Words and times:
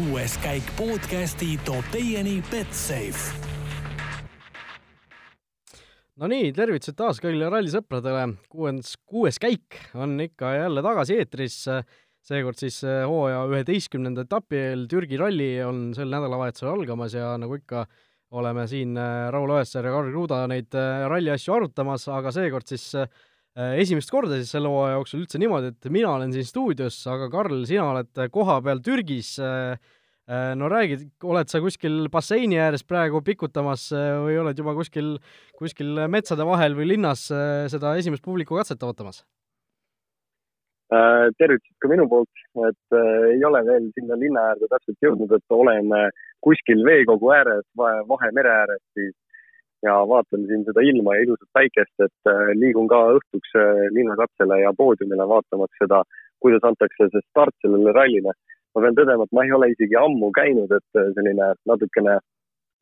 kuues 0.00 0.32
käik 0.40 0.64
podcasti 0.78 1.58
toob 1.64 1.84
teieni 1.92 2.38
Betsafe. 2.48 3.34
Nonii, 6.20 6.52
tervitused 6.56 6.96
taas 6.96 7.20
kõigile 7.20 7.50
rallisõpradele. 7.52 8.22
kuues, 8.48 8.94
kuues 9.04 9.36
käik 9.42 9.76
on 9.94 10.14
ikka 10.24 10.54
jälle 10.56 10.82
tagasi 10.84 11.18
eetris. 11.20 11.58
seekord 12.24 12.56
siis 12.56 12.82
eh, 12.84 13.02
hooaja 13.08 13.44
üheteistkümnenda 13.48 14.24
etapi 14.24 14.56
eel 14.56 14.86
Türgi 14.88 15.18
ralli 15.20 15.50
on 15.64 15.90
sel 15.96 16.08
nädalavahetusel 16.12 16.68
algamas 16.68 17.14
ja 17.14 17.36
nagu 17.40 17.56
ikka, 17.56 17.86
oleme 18.30 18.66
siin 18.68 18.96
eh, 18.96 19.28
Raul 19.32 19.50
Oessar 19.50 19.84
ja 19.84 19.92
Karl 19.92 20.12
Kruda 20.12 20.46
neid 20.46 20.72
eh, 20.72 21.08
ralli 21.08 21.32
asju 21.34 21.58
arutamas, 21.58 22.08
aga 22.08 22.32
seekord 22.32 22.68
siis 22.68 22.94
esimest 23.56 24.12
korda 24.12 24.36
siis 24.38 24.52
selle 24.54 24.70
hooaja 24.70 24.98
jooksul 24.98 25.24
üldse 25.24 25.40
niimoodi, 25.42 25.72
et 25.74 25.88
mina 25.92 26.12
olen 26.14 26.30
siin 26.32 26.46
stuudios, 26.46 27.00
aga 27.10 27.26
Karl, 27.32 27.64
sina 27.68 27.88
oled 27.90 28.20
kohapeal 28.30 28.78
Türgis 28.84 29.34
äh, 29.42 29.74
Äh, 30.30 30.54
no 30.54 30.68
räägi, 30.70 30.94
oled 31.26 31.48
sa 31.50 31.58
kuskil 31.58 32.04
basseini 32.12 32.58
ääres 32.62 32.84
praegu 32.86 33.18
pikutamas 33.26 33.88
äh, 33.96 34.12
või 34.22 34.36
oled 34.38 34.58
juba 34.62 34.76
kuskil, 34.76 35.16
kuskil 35.58 36.04
metsade 36.12 36.46
vahel 36.46 36.76
või 36.78 36.86
linnas 36.92 37.24
äh, 37.34 37.64
seda 37.72 37.96
esimest 37.98 38.24
publikukatset 38.26 38.82
ootamas? 38.86 39.24
tervitused 41.38 41.76
ka 41.78 41.86
minu 41.86 42.02
poolt, 42.10 42.40
et 42.66 42.94
äh, 42.98 43.26
ei 43.36 43.44
ole 43.46 43.60
veel 43.62 43.84
sinna 43.94 44.16
linna 44.18 44.48
äärde 44.50 44.66
täpselt 44.72 45.06
jõudnud, 45.06 45.34
et 45.36 45.54
olen 45.54 45.92
kuskil 46.42 46.82
veekogu 46.82 47.30
ääres, 47.30 47.62
Vahemere 47.78 48.50
ääres 48.50 48.82
siis 48.98 49.14
ja 49.86 49.96
vaatan 50.08 50.46
siin 50.46 50.64
seda 50.68 50.84
ilma 50.84 51.16
ja 51.16 51.24
ilusat 51.24 51.48
päikest, 51.56 51.96
et 52.06 52.32
äh, 52.32 52.52
liigun 52.62 52.88
ka 52.90 53.00
õhtuks 53.16 53.56
äh, 53.56 53.86
linnakatsele 53.96 54.60
ja 54.60 54.72
poodiumile 54.76 55.28
vaatamaks 55.34 55.82
seda, 55.82 56.02
kuidas 56.40 56.64
antakse 56.68 57.08
see 57.12 57.26
start 57.30 57.56
sellele 57.64 57.92
rallile 57.96 58.36
ma 58.74 58.84
pean 58.84 58.98
tõdema, 58.98 59.26
et 59.26 59.34
ma 59.34 59.44
ei 59.46 59.54
ole 59.56 59.70
isegi 59.72 59.96
ammu 59.98 60.30
käinud, 60.36 60.70
et 60.76 61.00
äh, 61.00 61.10
selline 61.16 61.52
natukene 61.66 62.18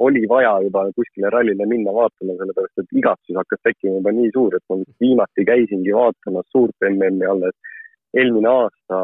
oli 0.05 0.23
vaja 0.31 0.53
juba 0.63 0.85
kuskile 0.95 1.31
rallile 1.35 1.67
minna 1.67 1.95
vaatama, 1.95 2.37
sellepärast 2.39 2.83
et 2.83 2.99
igatsus 3.01 3.39
hakkas 3.41 3.63
tekkima 3.67 3.99
juba 3.99 4.13
nii 4.15 4.33
suur, 4.35 4.55
et 4.55 4.65
ma 4.71 4.79
viimati 5.03 5.47
käisingi 5.49 5.95
vaatamas 5.97 6.47
suurt 6.55 6.89
MM-i 6.91 7.27
alles 7.27 7.57
eelmine 8.15 8.51
aasta 8.53 8.99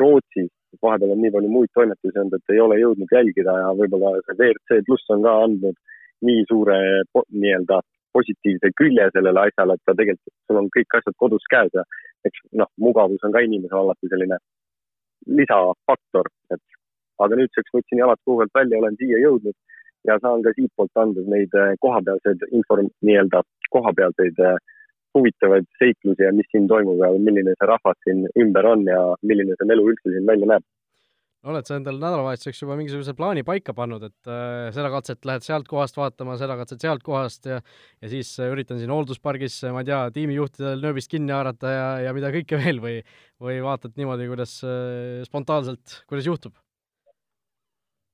Rootsis. 0.00 0.52
vahepeal 0.82 1.12
on 1.14 1.20
nii 1.22 1.30
palju 1.30 1.48
muid 1.52 1.70
toimetusi 1.78 2.18
olnud, 2.18 2.32
et 2.34 2.52
ei 2.52 2.60
ole 2.60 2.76
jõudnud 2.80 3.12
jälgida 3.14 3.52
ja 3.60 3.68
võib-olla 3.78 4.16
see 4.24 4.34
WRC 4.34 4.80
pluss 4.88 5.12
on 5.14 5.22
ka 5.22 5.34
andnud 5.44 5.76
nii 6.28 6.44
suure 6.50 6.78
nii-öelda 7.14 7.80
positiivse 8.14 8.70
külje 8.78 9.08
sellele 9.14 9.46
asjale, 9.48 9.76
et 9.76 9.84
ta 9.86 9.94
tegelikult, 9.98 10.34
sul 10.46 10.60
on 10.60 10.70
kõik 10.76 10.98
asjad 10.98 11.16
kodus 11.22 11.46
käes 11.54 11.72
ja 11.74 11.84
eks 12.28 12.44
noh, 12.60 12.70
mugavus 12.86 13.24
on 13.26 13.34
ka 13.34 13.42
inimesel 13.44 13.80
alati 13.80 14.10
selline 14.12 14.38
lisafaktor, 15.38 16.30
et 16.54 16.62
aga 17.24 17.38
nüüdseks 17.40 17.74
võtsin 17.74 18.02
jalad 18.02 18.20
kuu 18.24 18.38
pealt 18.40 18.54
välja, 18.60 18.80
olen 18.80 18.98
siia 19.00 19.20
jõudnud 19.22 19.56
ja 20.08 20.18
saan 20.22 20.44
ka 20.44 20.52
siitpoolt 20.56 21.00
anda 21.00 21.24
neid 21.34 21.58
eh, 21.58 21.74
kohapealseid 21.84 22.46
inform-, 22.52 22.92
nii-öelda 23.08 23.42
kohapealseid 23.74 24.40
eh, 24.48 24.56
huvitavaid 25.14 25.66
seiklusi 25.78 26.26
ja 26.26 26.32
mis 26.34 26.48
siin 26.52 26.66
toimub 26.70 27.00
ja 27.02 27.10
milline 27.28 27.54
see 27.54 27.70
rahvas 27.70 27.98
siin 28.06 28.24
ümber 28.44 28.66
on 28.72 28.82
ja 28.90 29.00
milline 29.22 29.56
see 29.58 29.68
melu 29.70 29.86
üldse 29.92 30.10
siin 30.10 30.26
välja 30.30 30.50
näeb 30.52 30.64
oled 31.44 31.68
sa 31.68 31.78
endale 31.78 32.00
nädalavahetuseks 32.00 32.62
juba 32.62 32.76
mingisuguse 32.78 33.14
plaani 33.18 33.44
paika 33.46 33.74
pannud, 33.76 34.06
et 34.08 34.30
äh, 34.30 34.70
seda 34.74 34.90
katset 34.92 35.28
lähed 35.28 35.44
sealt 35.46 35.68
kohast 35.70 35.98
vaatama, 35.98 36.38
seda 36.40 36.56
katset 36.60 36.84
sealt 36.84 37.04
kohast 37.06 37.48
ja 37.50 37.60
ja 38.02 38.10
siis 38.12 38.32
äh, 38.40 38.50
üritan 38.52 38.80
siin 38.80 38.92
hoolduspargis, 38.94 39.60
ma 39.74 39.84
ei 39.84 39.90
tea, 39.90 40.00
tiimijuhtidel 40.18 40.84
nööbist 40.84 41.12
kinni 41.12 41.34
haarata 41.36 41.72
ja, 41.72 41.86
ja 42.08 42.16
mida 42.16 42.32
kõike 42.34 42.60
veel 42.64 42.82
või 42.84 42.98
või 43.44 43.58
vaatad 43.64 43.96
niimoodi, 44.00 44.28
kuidas 44.30 44.58
äh, 44.64 45.24
spontaanselt, 45.28 46.00
kuidas 46.08 46.28
juhtub? 46.30 46.54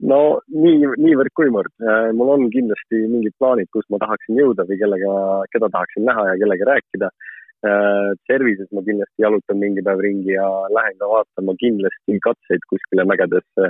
no 0.01 0.20
nii, 0.48 0.89
niivõrd-kuivõrd. 1.05 1.73
Äh, 1.84 2.11
mul 2.17 2.33
on 2.35 2.46
kindlasti 2.55 3.05
mingid 3.11 3.35
plaanid, 3.40 3.69
kus 3.74 3.86
ma 3.92 4.01
tahaksin 4.02 4.39
jõuda 4.39 4.64
või 4.69 4.80
kellega, 4.80 5.14
keda 5.52 5.70
tahaksin 5.73 6.07
näha 6.08 6.27
ja 6.33 6.39
kellega 6.42 6.70
rääkida 6.73 7.11
servises 7.60 8.68
ma 8.72 8.80
kindlasti 8.84 9.24
jalutan 9.24 9.58
mingi 9.60 9.82
päev 9.84 10.00
ringi 10.00 10.32
ja 10.32 10.46
lähen 10.76 10.94
ka 11.00 11.08
vaatama 11.10 11.54
kindlasti 11.60 12.16
katseid 12.26 12.62
kuskile 12.72 13.04
mägedesse, 13.04 13.68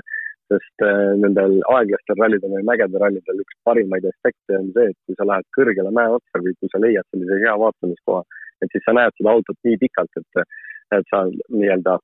sest 0.50 0.84
äh, 0.86 1.14
nendel 1.22 1.56
aeglastel 1.76 2.18
rallidel 2.22 2.54
või 2.56 2.66
mägede 2.70 3.00
rallidel 3.02 3.42
üks 3.42 3.56
parimaid 3.66 4.06
aspekte 4.10 4.58
on 4.58 4.70
see, 4.76 4.92
et 4.92 4.98
kui 5.06 5.18
sa 5.18 5.26
lähed 5.30 5.46
kõrgele 5.56 5.92
mäe 5.94 6.10
otsa 6.18 6.42
või 6.44 6.54
kui 6.58 6.70
sa 6.72 6.82
leiad 6.82 7.06
sellise 7.10 7.40
hea 7.42 7.56
vaatamiskoha, 7.64 8.22
et 8.62 8.74
siis 8.74 8.86
sa 8.86 8.94
näed 8.98 9.16
seda 9.18 9.34
autot 9.34 9.58
nii 9.66 9.80
pikalt, 9.82 10.22
et, 10.22 10.44
et 10.98 11.10
sa 11.12 11.24
nii-öelda 11.30 11.98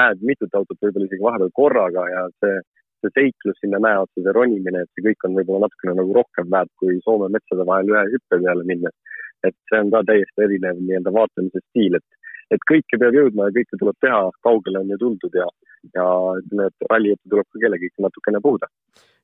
näed 0.00 0.24
mitut 0.32 0.60
autot 0.60 0.80
võib-olla 0.84 1.08
isegi 1.08 1.24
vahepeal 1.24 1.52
korraga 1.56 2.06
ja 2.12 2.24
see, 2.42 2.56
see 3.00 3.14
seiklus 3.16 3.60
sinna 3.64 3.80
mäe 3.84 4.00
otsa, 4.00 4.16
see 4.20 4.36
ronimine, 4.36 4.84
et 4.84 4.92
see 4.92 5.06
kõik 5.08 5.28
on 5.28 5.36
võib-olla 5.40 5.66
natukene 5.66 5.96
nagu 6.00 6.16
rohkem 6.20 6.52
väärt 6.52 6.72
kui 6.80 7.00
Soome 7.04 7.30
metsade 7.36 7.68
vahel 7.68 7.92
ühe 7.94 8.04
hüppe 8.14 8.40
peale 8.44 8.66
minnes 8.68 8.96
et 9.46 9.56
see 9.70 9.80
on 9.82 9.92
ka 9.92 10.02
täiesti 10.08 10.44
erinev 10.46 10.80
nii-öelda 10.80 11.12
vaatamise 11.14 11.62
stiil, 11.68 11.96
et, 11.98 12.34
et 12.54 12.66
kõike 12.70 12.98
peab 13.00 13.16
jõudma 13.16 13.48
ja 13.48 13.56
kõike 13.56 13.78
tuleb 13.80 13.98
teha, 14.04 14.20
kaugele 14.46 14.82
on 14.82 14.92
ju 14.92 14.98
tuldud 15.00 15.38
ja, 15.40 15.46
ja 15.96 16.06
ütleme, 16.40 16.68
et 16.68 16.90
rallijuttu 16.92 17.32
tuleb 17.32 17.48
ka 17.48 17.62
kellegagi 17.64 18.06
natukene 18.06 18.42
puhuda. 18.44 18.70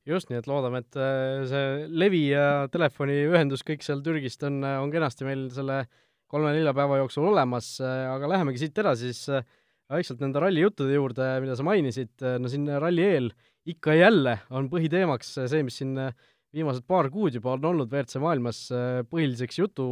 just, 0.07 0.31
nii 0.31 0.41
et 0.41 0.49
loodame, 0.51 0.85
et 0.85 0.99
äh, 1.03 1.45
see 1.51 1.87
levi 2.05 2.23
ja 2.31 2.67
telefoniühendus 2.73 3.67
kõik 3.67 3.83
seal 3.87 4.05
Türgist 4.07 4.45
on, 4.47 4.61
äh, 4.65 4.79
on 4.83 4.93
kenasti 4.95 5.27
meil 5.27 5.49
selle 5.55 5.85
kolme-nelja 6.31 6.75
päeva 6.75 7.01
jooksul 7.03 7.29
olemas, 7.33 7.77
äh, 7.83 8.07
aga 8.13 8.31
lähemegi 8.37 8.65
siit 8.65 8.79
edasi 8.83 9.13
siis 9.13 9.51
vaikselt 9.91 10.23
nende 10.23 10.41
rallijuttude 10.43 10.95
juurde, 10.97 11.27
mida 11.43 11.55
sa 11.55 11.63
mainisid, 11.67 12.17
no 12.43 12.49
siin 12.51 12.67
ralli 12.83 13.05
eel 13.07 13.29
ikka 13.71 13.95
ja 13.95 14.09
jälle 14.09 14.33
on 14.51 14.67
põhiteemaks 14.71 15.29
see, 15.47 15.63
mis 15.67 15.77
siin 15.79 15.95
viimased 16.57 16.87
paar 16.89 17.09
kuud 17.13 17.35
juba 17.37 17.55
on 17.55 17.65
olnud 17.71 17.91
WRC 17.93 18.21
maailmas 18.23 18.67
äh, 18.75 19.01
põhiliseks 19.11 19.59
jutu, 19.61 19.87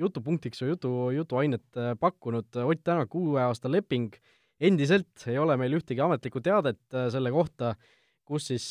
jutupunktiks 0.00 0.62
või 0.64 0.72
jutu, 0.72 0.92
jutuainet 1.14 1.80
äh, 1.80 1.92
pakkunud 2.00 2.62
Ott 2.64 2.82
Tänak 2.84 3.14
uue 3.18 3.42
aasta 3.44 3.70
leping. 3.70 4.14
endiselt 4.60 5.26
ei 5.26 5.38
ole 5.38 5.56
meil 5.60 5.74
ühtegi 5.78 6.02
ametlikku 6.02 6.40
teadet 6.42 6.80
äh, 6.94 7.08
selle 7.14 7.30
kohta, 7.34 7.74
kus 8.24 8.48
siis 8.50 8.70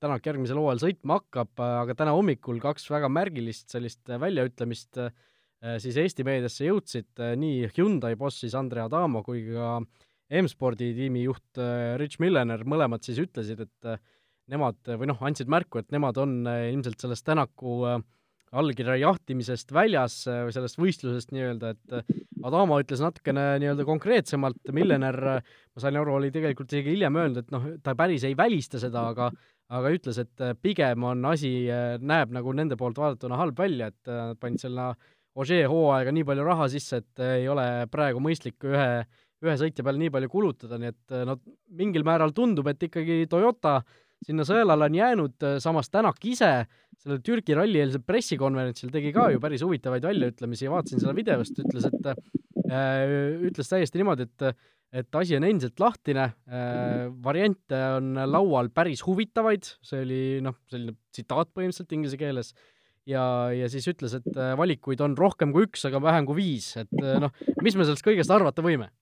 Tänak 0.00 0.26
järgmisel 0.26 0.58
hooajal 0.58 0.82
sõitma 0.86 1.20
hakkab, 1.20 1.52
aga 1.60 1.94
täna 1.98 2.14
hommikul 2.16 2.58
kaks 2.62 2.88
väga 2.90 3.10
märgilist 3.12 3.70
sellist 3.70 4.08
väljaütlemist 4.08 4.98
siis 5.80 5.96
Eesti 5.96 6.24
meediasse 6.26 6.66
jõudsid, 6.66 7.20
nii 7.40 7.70
Hyundai 7.76 8.16
boss 8.20 8.42
siis 8.42 8.56
Andre 8.56 8.82
Adamo 8.84 9.22
kui 9.24 9.46
ka 9.46 9.78
M-spordi 10.40 10.90
tiimi 10.96 11.22
juht 11.24 11.60
Rich 12.00 12.20
Millener, 12.20 12.64
mõlemad 12.68 13.04
siis 13.04 13.20
ütlesid, 13.20 13.60
et 13.64 14.02
nemad 14.52 14.92
või 14.98 15.08
noh, 15.10 15.22
andsid 15.24 15.50
märku, 15.50 15.80
et 15.80 15.94
nemad 15.94 16.18
on 16.20 16.42
äh, 16.48 16.68
ilmselt 16.72 17.00
sellest 17.00 17.24
Tänaku 17.26 17.78
äh, 17.88 17.96
allkirja 18.54 18.96
jahtimisest 19.00 19.72
väljas 19.74 20.20
äh, 20.30 20.42
või 20.46 20.54
sellest 20.56 20.78
võistlusest 20.80 21.32
nii-öelda, 21.34 21.72
et 21.74 22.14
Adamo 22.44 22.78
ütles 22.82 23.00
natukene 23.00 23.54
nii-öelda 23.62 23.86
konkreetsemalt, 23.88 24.60
Millener, 24.76 25.18
ma 25.40 25.80
sain 25.82 25.96
aru, 25.96 26.18
oli 26.18 26.30
tegelikult 26.34 26.72
isegi 26.72 26.92
hiljem 26.92 27.16
öelnud, 27.16 27.40
et 27.40 27.54
noh, 27.54 27.70
ta 27.82 27.96
päris 27.96 28.26
ei 28.28 28.36
välista 28.36 28.80
seda, 28.82 29.08
aga 29.14 29.32
aga 29.74 29.90
ütles, 29.94 30.18
et 30.20 30.42
pigem 30.60 31.06
on 31.08 31.24
asi, 31.24 31.48
näeb 32.04 32.34
nagu 32.36 32.52
nende 32.52 32.76
poolt 32.78 32.98
vaadatuna 33.00 33.38
halb 33.40 33.56
välja, 33.58 33.88
et 33.88 34.10
nad 34.12 34.38
panid 34.38 34.60
selle 34.60 34.92
Ožee 35.40 35.64
hooaega 35.66 36.12
nii 36.14 36.22
palju 36.28 36.44
raha 36.46 36.68
sisse, 36.70 37.00
et 37.00 37.22
ei 37.24 37.48
ole 37.50 37.64
praegu 37.90 38.20
mõistlik 38.22 38.68
ühe, 38.68 39.00
ühe 39.42 39.54
sõitja 39.58 39.82
peale 39.82 39.98
nii 39.98 40.12
palju 40.14 40.28
kulutada, 40.30 40.78
nii 40.78 40.92
et 40.92 41.14
no 41.26 41.34
mingil 41.74 42.04
määral 42.06 42.30
tundub, 42.36 42.68
et 42.70 42.84
ikkagi 42.86 43.24
Toyota 43.32 43.72
äh, 43.80 44.03
sinna 44.24 44.46
sõelale 44.48 44.88
on 44.88 44.98
jäänud, 44.98 45.36
äh, 45.44 45.56
samas 45.62 45.90
Tänak 45.92 46.20
ise 46.24 46.50
sellel 46.98 47.20
Türgi 47.24 47.56
rallieelsel 47.56 48.04
pressikonverentsil 48.06 48.92
tegi 48.94 49.12
ka 49.14 49.28
ju 49.32 49.42
päris 49.42 49.64
huvitavaid 49.66 50.06
väljaütlemisi 50.06 50.68
ja 50.68 50.74
vaatasin 50.74 51.02
seda 51.02 51.14
videost, 51.16 51.58
ütles, 51.60 51.88
et 51.90 52.10
äh, 52.12 53.16
ütles 53.50 53.72
täiesti 53.72 54.00
niimoodi, 54.00 54.30
et 54.30 54.70
et 54.94 55.16
asi 55.18 55.34
on 55.34 55.42
endiselt 55.42 55.80
lahtine 55.82 56.22
äh,, 56.22 57.08
variante 57.24 57.80
on 57.96 58.12
laual 58.30 58.68
päris 58.70 59.00
huvitavaid, 59.02 59.66
see 59.82 60.04
oli 60.04 60.20
noh, 60.44 60.54
selline 60.70 60.94
tsitaat 61.10 61.50
põhimõtteliselt 61.50 61.96
inglise 61.96 62.18
keeles, 62.20 62.52
ja, 63.10 63.24
ja 63.50 63.66
siis 63.72 63.88
ütles, 63.90 64.14
et 64.14 64.38
valikuid 64.54 65.02
on 65.02 65.16
rohkem 65.18 65.50
kui 65.50 65.66
üks, 65.66 65.82
aga 65.90 65.98
vähem 66.04 66.28
kui 66.30 66.38
viis, 66.38 66.68
et 66.78 66.94
noh, 66.94 67.34
mis 67.66 67.74
me 67.74 67.88
sellest 67.88 68.06
kõigest 68.06 68.30
arvata 68.30 68.62
võime? 68.62 68.92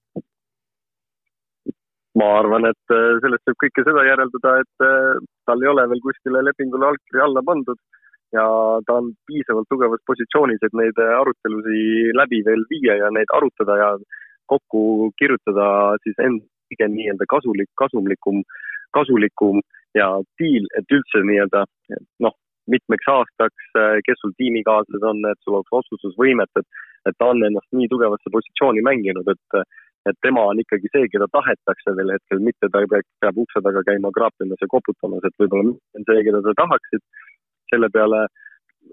Ma 2.18 2.28
arvan, 2.38 2.68
et 2.68 2.94
äh, 2.94 3.16
sellest 3.24 3.48
võib 3.48 3.58
kõike 3.64 3.84
seda 3.86 4.04
järeldada, 4.04 4.54
et 4.62 4.84
äh, 4.84 5.20
tal 5.48 5.64
ei 5.64 5.70
ole 5.70 5.84
veel 5.92 6.02
kuskile 6.04 6.42
lepingule 6.44 6.90
allkiri 6.90 7.22
alla 7.24 7.42
pandud 7.46 7.80
ja 8.36 8.44
ta 8.88 8.98
on 9.00 9.12
piisavalt 9.28 9.68
tugevas 9.72 10.02
positsioonis, 10.08 10.60
et 10.66 10.76
neid 10.76 11.00
äh, 11.00 11.14
arutelusid 11.20 12.12
läbi 12.18 12.42
veel 12.48 12.66
viia 12.72 12.98
ja 13.00 13.12
neid 13.16 13.32
arutada 13.36 13.78
ja 13.80 13.88
kokku 14.52 15.12
kirjutada 15.20 15.96
siis 16.04 16.18
enda 16.20 16.44
kõige 16.72 16.88
nii-öelda 16.88 17.28
kasulik, 17.28 17.68
kasumlikum, 17.80 18.44
kasulikum 18.96 19.60
ja 19.96 20.08
diil, 20.40 20.68
et 20.78 20.92
üldse 20.92 21.20
nii-öelda 21.28 21.66
noh, 22.24 22.36
mitmeks 22.72 23.08
aastaks, 23.12 23.66
kes 24.06 24.20
sul 24.22 24.32
tiimikaaslased 24.40 25.04
on, 25.04 25.20
et 25.28 25.40
sul 25.44 25.58
oleks 25.58 25.76
otsustusvõimet, 25.80 26.48
et, 26.56 26.80
et 27.10 27.16
ta 27.20 27.28
on 27.32 27.44
ennast 27.44 27.68
nii 27.76 27.90
tugevasse 27.92 28.32
positsiooni 28.32 28.84
mänginud, 28.86 29.28
et 29.28 29.60
et 30.10 30.18
tema 30.26 30.44
on 30.50 30.60
ikkagi 30.62 30.90
see, 30.92 31.08
keda 31.12 31.28
tahetakse 31.36 31.94
veel 31.98 32.14
hetkel, 32.14 32.40
mitte 32.46 32.70
ta 32.74 32.82
peab, 32.90 33.40
ukse 33.44 33.62
taga 33.66 33.82
käima 33.86 34.10
kraapimas 34.16 34.62
ja 34.62 34.70
koputamas, 34.74 35.26
et 35.28 35.36
võib-olla 35.42 35.74
on 35.74 36.06
see, 36.08 36.24
keda 36.28 36.42
sa 36.46 36.54
tahaksid. 36.62 37.04
selle 37.72 37.88
peale 37.88 38.18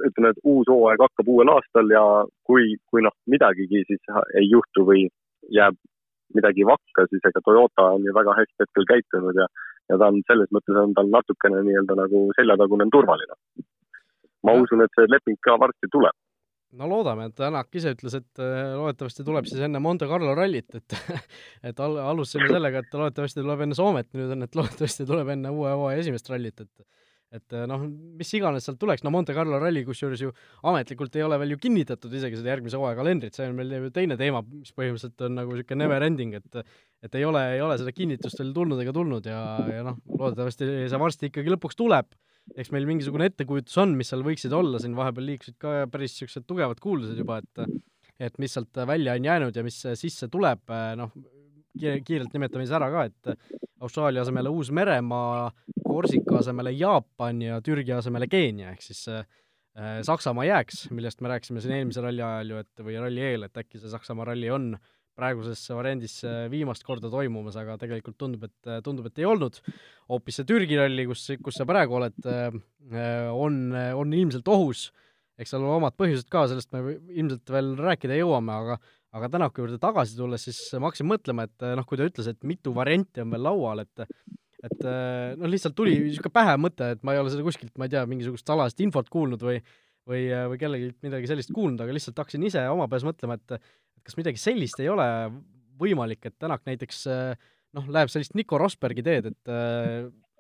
ütleme, 0.08 0.30
et 0.32 0.38
uus 0.48 0.70
hooaeg 0.72 1.02
hakkab 1.04 1.28
uuel 1.34 1.50
aastal 1.52 1.90
ja 1.92 2.04
kui, 2.48 2.78
kui 2.88 3.02
noh, 3.04 3.16
midagigi 3.28 3.82
siis 3.90 4.14
ei 4.40 4.46
juhtu 4.48 4.86
või 4.88 5.02
jääb 5.58 5.76
midagi 6.38 6.64
vakka, 6.70 7.08
siis 7.10 7.26
ega 7.28 7.42
Toyota 7.44 7.90
on 7.98 8.06
ju 8.08 8.14
väga 8.16 8.38
hästi 8.38 8.64
hetkel 8.64 8.88
käitunud 8.94 9.42
ja, 9.42 9.50
ja 9.90 9.98
ta 9.98 10.08
on 10.14 10.22
selles 10.30 10.48
mõttes 10.56 10.80
on 10.80 10.96
tal 10.96 11.12
natukene 11.12 11.66
nii-öelda 11.66 11.98
nagu 12.00 12.24
seljatagune 12.38 12.88
on 12.88 12.94
turvaline. 12.96 13.36
ma 14.48 14.56
usun, 14.56 14.86
et 14.86 14.96
see 14.96 15.12
leping 15.12 15.42
ka 15.44 15.58
varsti 15.60 15.92
tuleb 15.92 16.16
no 16.78 16.90
loodame, 16.90 17.30
et 17.30 17.36
Tänak 17.40 17.74
ise 17.80 17.94
ütles, 17.96 18.16
et 18.20 18.42
äh, 18.44 18.76
loodetavasti 18.78 19.26
tuleb 19.28 19.48
siis 19.50 19.64
enne 19.66 19.82
Monte 19.84 20.08
Carlo 20.10 20.36
rallit, 20.38 20.70
et 20.78 20.96
et 21.72 21.84
al-, 21.84 22.00
alustasime 22.12 22.50
sellega, 22.52 22.84
et 22.84 22.96
loodetavasti 23.02 23.42
tuleb 23.42 23.66
enne 23.66 23.78
Soomet, 23.78 24.12
nüüd 24.18 24.36
on, 24.36 24.46
et 24.46 24.58
loodetavasti 24.60 25.08
tuleb 25.10 25.34
enne 25.36 25.54
uue 25.56 25.74
hooaja 25.74 26.06
esimest 26.06 26.30
rallit, 26.34 26.66
et 26.66 26.90
et 27.30 27.54
äh, 27.54 27.66
noh, 27.70 27.84
mis 28.18 28.32
iganes 28.34 28.66
sealt 28.66 28.80
tuleks, 28.82 29.04
no 29.06 29.12
Monte 29.14 29.36
Carlo 29.38 29.60
ralli 29.62 29.84
kusjuures 29.86 30.22
ju 30.24 30.32
ametlikult 30.66 31.14
ei 31.20 31.22
ole 31.22 31.38
veel 31.38 31.54
ju 31.54 31.60
kinnitatud 31.62 32.14
isegi 32.18 32.40
seda 32.40 32.56
järgmise 32.56 32.80
hooaja 32.82 32.98
kalendrit, 32.98 33.38
see 33.38 33.46
on 33.46 33.54
meil 33.58 33.76
ju 33.76 33.92
teine 33.94 34.18
teema, 34.18 34.42
mis 34.50 34.74
põhimõtteliselt 34.74 35.28
on 35.28 35.38
nagu 35.38 35.54
niisugune 35.54 35.84
never 35.84 36.06
ending, 36.08 36.34
et 36.40 36.64
et 37.06 37.20
ei 37.20 37.28
ole, 37.30 37.44
ei 37.54 37.62
ole 37.62 37.78
seda 37.80 37.94
kinnitust 37.94 38.42
veel 38.42 38.50
tulnud 38.56 38.82
ega 38.82 38.94
tulnud 38.98 39.30
ja, 39.30 39.44
ja 39.70 39.86
noh, 39.86 40.02
loodetavasti 40.10 40.72
see 40.90 41.02
varsti 41.06 41.30
ikkagi 41.30 41.54
lõpuks 41.54 41.78
tuleb 41.78 42.10
eks 42.56 42.72
meil 42.74 42.88
mingisugune 42.90 43.30
ettekujutus 43.30 43.78
on, 43.82 43.96
mis 44.00 44.10
seal 44.12 44.24
võiksid 44.26 44.54
olla, 44.56 44.82
siin 44.82 44.96
vahepeal 44.98 45.28
liikusid 45.34 45.58
ka 45.62 45.84
päris 45.92 46.16
niisugused 46.16 46.48
tugevad 46.50 46.82
kuuldused 46.84 47.20
juba, 47.20 47.42
et 47.44 47.66
et 48.20 48.36
mis 48.42 48.52
sealt 48.52 48.76
välja 48.88 49.14
on 49.16 49.26
jäänud 49.26 49.56
ja 49.56 49.64
mis 49.64 49.78
sisse 49.96 50.28
tuleb, 50.28 50.72
noh, 51.00 51.14
kiirelt 51.80 52.34
nimetame 52.36 52.66
siis 52.66 52.76
ära 52.76 52.90
ka, 52.92 53.06
et 53.08 53.62
Austraalia 53.80 54.26
asemele 54.26 54.52
Uus-Meremaa, 54.52 55.46
Korsika 55.86 56.42
asemele 56.42 56.74
Jaapan 56.76 57.40
ja 57.46 57.62
Türgi 57.64 57.96
asemele 57.96 58.28
Keenia, 58.28 58.74
ehk 58.74 58.84
siis 58.84 59.06
äh, 59.14 59.24
Saksamaa 60.04 60.50
jääks, 60.50 60.90
millest 60.92 61.24
me 61.24 61.32
rääkisime 61.32 61.64
siin 61.64 61.78
eelmise 61.78 62.04
ralli 62.04 62.26
ajal 62.26 62.52
ju, 62.52 62.64
et 62.66 62.84
või 62.84 63.00
ralli 63.00 63.24
eel, 63.24 63.48
et 63.48 63.62
äkki 63.64 63.80
see 63.80 63.94
Saksamaa 63.94 64.28
ralli 64.34 64.52
on 64.52 64.74
äh, 64.76 64.99
praeguses 65.20 65.62
variandis 65.76 66.20
äh, 66.28 66.46
viimast 66.52 66.86
korda 66.88 67.12
toimumas, 67.12 67.58
aga 67.60 67.76
tegelikult 67.82 68.18
tundub, 68.20 68.48
et, 68.48 68.56
äh, 68.70 68.80
tundub, 68.86 69.10
et 69.10 69.22
ei 69.22 69.28
olnud. 69.28 69.60
hoopis 70.10 70.40
see 70.40 70.48
Türgi 70.50 70.80
ralli, 70.80 71.06
kus, 71.10 71.28
kus 71.44 71.60
sa 71.60 71.68
praegu 71.70 72.00
oled, 72.00 72.18
äh, 72.30 72.56
on, 73.36 73.60
on 73.76 74.16
ilmselt 74.16 74.48
ohus, 74.52 74.90
eks 75.40 75.54
seal 75.54 75.66
on 75.66 75.78
omad 75.80 75.98
põhjused 76.00 76.30
ka, 76.32 76.48
sellest 76.52 76.72
me 76.76 76.98
ilmselt 77.14 77.54
veel 77.54 77.76
rääkida 77.80 78.18
jõuame, 78.22 78.56
aga 78.56 78.80
aga 79.18 79.26
Tänaku 79.34 79.64
juurde 79.64 79.80
tagasi 79.82 80.14
tulles, 80.14 80.44
siis 80.46 80.58
ma 80.78 80.92
hakkasin 80.92 81.08
mõtlema, 81.10 81.48
et 81.48 81.64
noh, 81.80 81.86
kui 81.90 81.98
ta 81.98 82.06
ütles, 82.06 82.28
et 82.30 82.44
mitu 82.46 82.76
varianti 82.76 83.24
on 83.24 83.32
veel 83.34 83.42
laual, 83.48 83.82
et 83.82 84.04
et 84.60 84.84
noh, 85.40 85.50
lihtsalt 85.50 85.74
tuli 85.74 85.96
niisugune 85.96 86.36
pähe 86.36 86.54
mõte, 86.62 86.92
et 86.94 87.02
ma 87.02 87.16
ei 87.16 87.22
ole 87.22 87.32
seda 87.34 87.42
kuskilt, 87.42 87.72
ma 87.80 87.88
ei 87.88 87.94
tea, 87.96 88.04
mingisugust 88.12 88.46
salajast 88.46 88.84
infot 88.86 89.10
kuulnud 89.10 89.42
või 89.42 89.58
või, 90.10 90.26
või 90.52 90.60
kellelgi 90.62 90.90
midagi 91.06 91.30
sellist 91.30 91.54
kuulnud, 91.56 91.82
aga 91.84 91.96
lihtsalt 91.96 92.20
hakkasin 92.20 92.48
ise 92.50 92.66
oma 92.72 92.90
peas 92.92 93.06
mõtlema, 93.08 93.38
et 93.40 93.60
et 93.60 94.08
kas 94.08 94.18
midagi 94.18 94.40
sellist 94.42 94.80
ei 94.82 94.90
ole 94.90 95.06
võimalik, 95.80 96.24
et 96.26 96.36
Tänak 96.40 96.66
näiteks 96.68 97.04
noh, 97.76 97.86
läheb 97.92 98.12
sellist 98.12 98.36
Nico 98.38 98.58
Rosbergi 98.60 99.04
teed, 99.06 99.30
et 99.32 99.54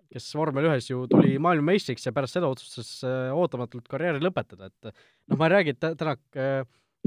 kes 0.10 0.28
vormel 0.34 0.66
ühes 0.72 0.88
ju 0.90 1.04
tuli 1.12 1.38
maailmameistriks 1.42 2.08
ja 2.08 2.14
pärast 2.16 2.38
seda 2.38 2.50
otsustas 2.50 3.04
ootamatult 3.36 3.88
karjääri 3.92 4.24
lõpetada, 4.24 4.72
et 4.72 4.90
noh, 4.90 5.38
ma 5.38 5.50
ei 5.50 5.56
räägi, 5.58 5.76
et 5.76 5.90
Tänak 6.00 6.40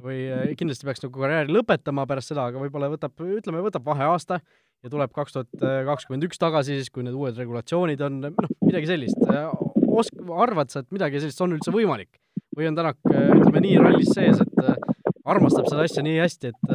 või 0.02 0.24
kindlasti 0.58 0.88
peaks 0.88 1.02
nagu 1.04 1.24
karjääri 1.24 1.52
lõpetama 1.52 2.06
pärast 2.08 2.32
seda, 2.32 2.46
aga 2.48 2.60
võib-olla 2.62 2.88
võtab, 2.92 3.16
ütleme, 3.26 3.64
võtab 3.64 3.84
vaheaasta 3.86 4.40
ja 4.82 4.90
tuleb 4.90 5.12
kaks 5.14 5.36
tuhat 5.36 5.66
kakskümmend 5.88 6.26
üks 6.26 6.40
tagasi, 6.40 6.78
siis 6.80 6.90
kui 6.92 7.04
need 7.06 7.16
uued 7.18 7.36
regulatsioonid 7.38 8.00
on, 8.06 8.20
noh, 8.28 8.54
midagi 8.64 8.88
sellist. 8.90 9.20
osk-, 9.92 10.22
arvad 10.46 10.72
sa, 10.72 10.82
et 10.82 10.94
midagi 10.94 11.22
sellist 11.22 11.42
on 11.44 11.58
üldse 11.58 11.74
võimalik? 11.74 12.16
Või 12.56 12.68
on 12.68 12.78
Tänak, 12.78 12.98
ütleme 13.08 13.64
nii, 13.64 13.76
rallis 13.82 14.12
sees, 14.14 14.40
et 14.42 14.64
armastab 15.24 15.68
seda 15.70 15.86
asja 15.86 16.04
nii 16.04 16.18
hästi, 16.20 16.52
et, 16.52 16.72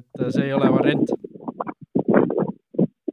et 0.00 0.24
see 0.34 0.48
ei 0.48 0.56
ole 0.56 0.70
variant? 0.74 1.18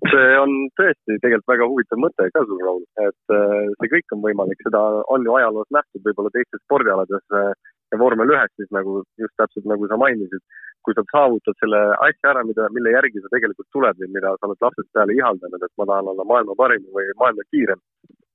see 0.08 0.36
on 0.40 0.54
tõesti 0.80 1.18
tegelikult 1.22 1.52
väga 1.52 1.66
huvitav 1.70 2.00
mõte 2.02 2.28
ka 2.34 2.44
sul, 2.48 2.62
Raul, 2.64 2.84
et 3.04 3.34
äh, 3.36 3.72
see 3.82 3.90
kõik 3.92 4.16
on 4.16 4.22
võimalik, 4.24 4.62
seda 4.66 4.82
on 5.14 5.26
ju 5.26 5.36
ajaloos 5.40 5.68
nähtud 5.76 6.04
võib-olla 6.06 6.32
teistes 6.34 6.64
spordialades 6.64 7.36
äh, 7.36 7.52
ja 7.92 8.00
vormel 8.02 8.32
ühes 8.34 8.54
siis 8.60 8.72
nagu 8.76 9.02
just 9.22 9.36
täpselt 9.42 9.68
nagu 9.70 9.90
sa 9.90 10.00
mainisid, 10.00 10.44
kui 10.86 10.96
sa 10.96 11.04
saavutad 11.12 11.60
selle 11.62 11.82
asja 12.08 12.32
ära, 12.34 12.46
mida, 12.48 12.70
mille 12.76 12.94
järgi 12.96 13.24
sa 13.24 13.32
tegelikult 13.34 13.70
tuled 13.76 14.00
või 14.02 14.14
mida 14.16 14.34
sa 14.38 14.50
oled 14.50 14.64
lapsest 14.68 14.90
peale 14.96 15.18
ihaldanud, 15.18 15.64
et 15.68 15.76
ma 15.80 15.90
tahan 15.92 16.12
olla 16.14 16.28
maailma 16.32 16.58
parim 16.62 16.88
või 16.96 17.10
maailma 17.22 17.48
kiirem 17.52 17.84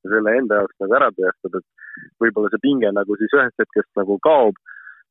ja 0.05 0.15
selle 0.15 0.37
enda 0.39 0.61
jaoks 0.61 0.79
nagu 0.83 0.97
ära 0.99 1.11
tõestad, 1.17 1.59
et 1.59 2.17
võib-olla 2.23 2.53
see 2.53 2.65
pinge 2.67 2.93
nagu 2.95 3.19
siis 3.21 3.37
ühest 3.37 3.63
hetkest 3.63 3.91
nagu 4.01 4.19
kaob 4.27 4.59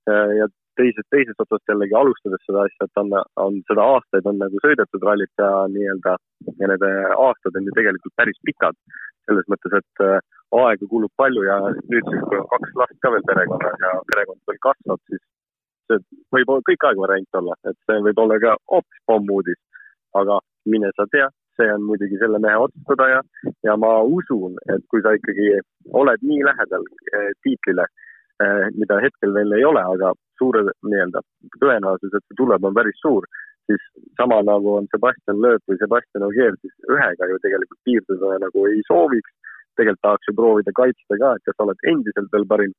äh, 0.09 0.33
ja 0.39 0.49
teisest, 0.79 1.07
teisest 1.13 1.43
otsast 1.43 1.71
jällegi 1.71 1.95
alustades 1.97 2.43
seda 2.47 2.65
asja, 2.65 2.87
et 2.87 3.01
on, 3.01 3.15
on 3.45 3.57
seda 3.69 3.85
aastaid 3.93 4.27
on 4.31 4.39
nagu 4.41 4.61
sõidetud 4.63 5.07
rallit 5.07 5.43
ja 5.43 5.49
nii-öelda 5.73 6.15
ja 6.61 6.69
need 6.71 6.85
aastad 6.87 7.57
on 7.59 7.67
ju 7.67 7.75
tegelikult 7.77 8.15
päris 8.19 8.39
pikad. 8.47 8.77
selles 9.29 9.45
mõttes, 9.53 9.73
et 9.77 10.01
äh, 10.03 10.17
aega 10.59 10.87
kulub 10.89 11.11
palju 11.21 11.43
ja 11.45 11.57
nüüd 11.91 12.07
siis, 12.09 12.23
kui 12.27 12.39
on 12.39 12.47
kaks 12.51 12.71
last 12.79 12.97
ka 13.03 13.11
veel 13.13 13.27
perekonnas 13.29 13.83
ja 13.83 13.91
perekond 14.09 14.41
veel 14.49 14.57
kasvab, 14.65 15.03
siis 15.11 15.21
see 15.87 15.99
võib 16.35 16.55
kõik 16.69 16.87
aeg 16.87 17.03
variant 17.03 17.39
olla, 17.39 17.57
et 17.69 17.77
see 17.85 18.01
võib 18.07 18.23
olla 18.23 18.39
ka 18.43 18.55
hoopis 18.73 19.03
pommuudis. 19.11 19.59
aga 20.19 20.39
mine 20.67 20.89
sa 20.97 21.05
tea, 21.13 21.29
see 21.59 21.69
on 21.73 21.83
muidugi 21.87 22.19
selle 22.21 22.39
mehe 22.43 22.57
otsustada 22.65 23.07
ja, 23.09 23.21
ja 23.67 23.75
ma 23.83 23.91
usun, 24.19 24.57
et 24.73 24.83
kui 24.91 25.03
sa 25.05 25.13
ikkagi 25.17 25.47
oled 26.01 26.25
nii 26.25 26.45
lähedal 26.47 26.85
eh, 27.13 27.31
tiitlile, 27.45 27.85
eh, 28.43 28.65
mida 28.77 28.99
hetkel 29.03 29.33
veel 29.37 29.57
ei 29.57 29.65
ole, 29.67 29.83
aga 29.95 30.13
suure 30.39 30.63
nii-öelda 30.65 31.23
tõenäosus, 31.63 32.13
et 32.13 32.25
see 32.25 32.39
tuleb, 32.39 32.65
on 32.65 32.77
päris 32.77 32.99
suur, 33.03 33.27
siis 33.69 33.83
sama 34.19 34.41
nagu 34.47 34.75
on 34.79 34.89
Sebastian 34.93 35.41
Loeb 35.43 35.61
või 35.69 35.79
Sebastian 35.81 36.25
Ogier, 36.27 36.57
siis 36.61 36.73
ühega 36.89 37.29
ju 37.29 37.39
tegelikult 37.45 37.81
piirduda 37.87 38.39
nagu 38.45 38.67
ei 38.71 38.81
sooviks. 38.89 39.37
tegelikult 39.79 40.03
tahaks 40.03 40.27
ju 40.27 40.33
proovida 40.35 40.71
kaitsta 40.75 41.17
ka, 41.21 41.35
et 41.35 41.43
kas 41.47 41.55
sa 41.57 41.63
oled 41.63 41.85
endiselt 41.91 42.33
veel 42.33 42.45
parim, 42.53 42.73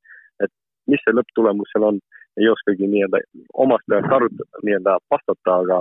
et 0.44 0.50
mis 0.92 1.00
see 1.04 1.14
lõpptulemus 1.16 1.70
seal 1.72 1.86
on, 1.88 2.00
ei 2.40 2.48
oskagi 2.52 2.88
nii-öelda 2.88 3.20
omast 3.64 3.86
peast 3.88 4.12
arutada, 4.16 4.60
nii-öelda 4.66 4.98
vastata, 5.14 5.54
aga, 5.62 5.78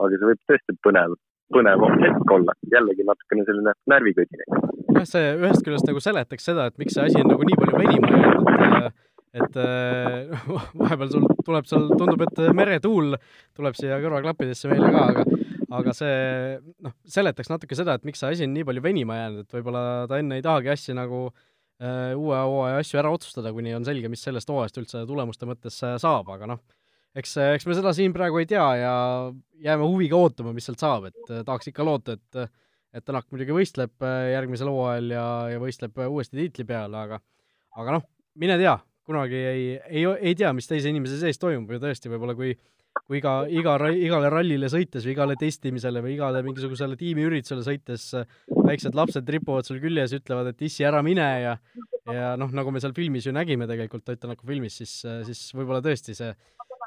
aga 0.00 0.18
see 0.20 0.30
võib 0.30 0.40
tõesti 0.48 0.76
põnev, 0.86 1.18
põnev 1.52 1.82
hetk 2.00 2.36
olla, 2.36 2.54
jällegi 2.72 3.06
natukene 3.06 3.46
selline 3.48 3.74
närvikõdine. 3.90 4.46
jah, 4.94 5.08
see 5.08 5.32
ühest 5.36 5.64
küljest 5.66 5.88
nagu 5.90 6.02
seletaks 6.02 6.48
seda, 6.50 6.68
et 6.70 6.78
miks 6.80 6.96
see 6.96 7.08
asi 7.08 7.20
on 7.20 7.32
nagu 7.34 7.48
nii 7.48 7.58
palju 7.60 7.82
venima 7.82 8.14
jäänud, 8.14 8.54
et 8.54 9.02
et 9.34 9.56
äh, 9.58 10.44
vahepeal 10.80 11.10
sul 11.10 11.24
tuleb 11.42 11.66
seal, 11.66 11.88
tundub, 11.98 12.22
et 12.22 12.36
meretuul 12.54 13.16
tuleb 13.56 13.74
siia 13.74 13.98
kõrvaklappidesse 14.02 14.70
meile 14.70 14.92
ka, 14.94 15.08
aga 15.10 15.24
aga 15.74 15.94
see 15.96 16.18
noh, 16.84 16.94
seletaks 17.16 17.50
natuke 17.50 17.74
seda, 17.78 17.96
et 17.98 18.06
miks 18.06 18.22
see 18.22 18.36
asi 18.36 18.46
on 18.46 18.54
nii 18.54 18.66
palju 18.68 18.84
venima 18.84 19.18
jäänud, 19.18 19.44
et 19.44 19.56
võib-olla 19.58 19.82
ta 20.10 20.20
enne 20.22 20.38
ei 20.38 20.44
tahagi 20.44 20.70
asju 20.74 20.94
nagu 20.94 21.24
äh, 21.32 22.14
uue 22.14 22.38
hooaja 22.38 22.80
asju 22.82 23.00
ära 23.02 23.12
otsustada, 23.14 23.52
kuni 23.56 23.74
on 23.76 23.86
selge, 23.86 24.10
mis 24.12 24.22
sellest 24.24 24.50
hooajast 24.52 24.80
üldse 24.82 25.04
tulemuste 25.08 25.48
mõttes 25.50 25.80
äh, 25.82 25.96
saab, 26.02 26.30
aga 26.36 26.50
noh, 26.54 26.62
eks, 27.18 27.36
eks 27.54 27.66
me 27.68 27.76
seda 27.78 27.94
siin 27.96 28.14
praegu 28.14 28.40
ei 28.40 28.48
tea 28.50 28.66
ja 28.80 28.94
jääme 29.64 29.86
huviga 29.88 30.18
ootama, 30.18 30.54
mis 30.56 30.66
sealt 30.68 30.82
saab, 30.82 31.08
et 31.10 31.30
äh, 31.30 31.44
tahaks 31.46 31.70
ikka 31.72 31.86
loota, 31.86 32.18
et 32.18 32.46
et 32.94 33.02
Tänak 33.02 33.26
muidugi 33.34 33.50
võistleb 33.50 34.04
äh, 34.06 34.28
järgmisel 34.36 34.68
hooajal 34.70 35.08
ja, 35.16 35.24
ja 35.50 35.62
võistleb 35.62 35.96
uuesti 36.06 36.38
tiitli 36.38 36.66
peale, 36.68 37.00
aga 37.00 37.18
aga 37.74 37.96
noh, 37.96 38.04
mine 38.38 38.54
tea, 38.60 38.76
kunagi 39.06 39.40
ei, 39.40 39.64
ei, 39.88 40.04
ei 40.30 40.36
tea, 40.38 40.52
mis 40.54 40.70
teise 40.70 40.92
inimese 40.92 41.18
sees 41.18 41.40
toimub 41.42 41.74
ja 41.74 41.80
tõesti, 41.82 42.12
võib-olla 42.12 42.36
kui 42.38 42.54
kui 43.04 43.18
iga, 43.18 43.32
iga, 43.50 43.72
igale 43.90 44.28
rallile 44.30 44.68
sõites 44.70 45.02
või 45.02 45.12
igale 45.16 45.34
testimisele 45.36 45.98
või 46.04 46.12
igale 46.14 46.44
mingisugusele 46.46 46.94
tiimiüritusele 47.00 47.64
sõites 47.66 48.04
väiksed 48.46 48.94
lapsed 48.94 49.32
ripuvad 49.34 49.66
sul 49.66 49.80
küljes, 49.82 50.14
ütlevad, 50.14 50.52
et 50.52 50.62
issi, 50.62 50.86
ära 50.86 51.02
mine 51.02 51.26
ja 51.42 51.56
ja 52.12 52.34
noh, 52.38 52.52
nagu 52.54 52.70
me 52.72 52.82
seal 52.84 52.94
filmis 52.96 53.26
ju 53.26 53.32
nägime 53.34 53.66
tegelikult, 53.66 54.06
Ott 54.08 54.20
Tänaku 54.20 54.46
filmis, 54.46 54.76
siis, 54.78 54.92
siis 55.26 55.40
võib-olla 55.56 55.82
tõesti 55.84 56.14
see 56.16 56.30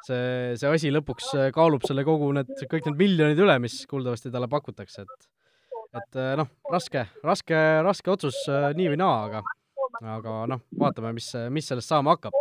see, 0.07 0.55
see 0.59 0.71
asi 0.71 0.93
lõpuks 0.93 1.33
kaalub 1.55 1.85
selle 1.87 2.05
kogu 2.07 2.31
need, 2.35 2.49
kõik 2.71 2.89
need 2.89 3.01
miljonid 3.01 3.43
üle, 3.43 3.59
mis 3.63 3.81
kuuldavasti 3.89 4.33
talle 4.33 4.49
pakutakse, 4.51 5.05
et 5.07 5.33
et 5.97 6.17
noh, 6.37 6.49
raske, 6.69 7.05
raske, 7.25 7.59
raske 7.85 8.11
otsus 8.11 8.35
nii 8.77 8.89
või 8.91 8.99
naa, 8.99 9.21
aga 9.29 9.41
aga 10.03 10.43
noh, 10.51 10.61
vaatame, 10.77 11.13
mis, 11.17 11.29
mis 11.53 11.67
sellest 11.69 11.89
saama 11.89 12.15
hakkab. 12.15 12.35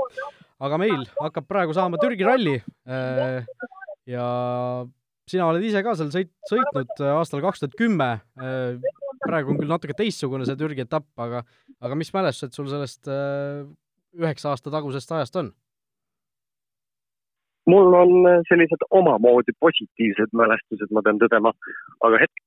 aga 0.66 0.78
meil 0.80 1.04
hakkab 1.20 1.48
praegu 1.48 1.74
saama 1.76 2.00
Türgi 2.00 2.24
ralli 2.24 2.56
äh, 2.88 3.44
ja 4.08 4.26
sina 5.28 5.48
oled 5.50 5.64
ise 5.66 5.82
ka 5.84 5.92
seal 5.98 6.12
sõit, 6.14 6.32
sõitnud 6.48 7.02
aastal 7.12 7.42
kaks 7.44 7.62
tuhat 7.62 7.76
kümme, 7.76 8.10
äh, 8.40 8.94
praegu 9.26 9.52
on 9.52 9.60
küll 9.60 9.72
natuke 9.72 9.96
teistsugune 9.96 10.48
see 10.48 10.58
Türgi 10.58 10.86
etapp, 10.86 11.08
aga 11.20 11.44
aga 11.84 11.98
mis 11.98 12.12
mälestused 12.14 12.56
sul 12.56 12.70
sellest 12.72 13.08
äh, 13.12 13.64
üheksa 14.16 14.52
aasta 14.52 14.72
tagusest 14.72 15.12
ajast 15.12 15.40
on? 15.42 15.52
Mul 17.66 17.94
on 17.94 18.12
sellised 18.48 18.82
omamoodi 18.90 19.52
positiivsed 19.60 20.34
mälestused, 20.40 20.92
ma 20.92 21.02
pean 21.02 21.18
tõdema, 21.22 21.52
aga 22.06 22.20
hetk-. 22.22 22.44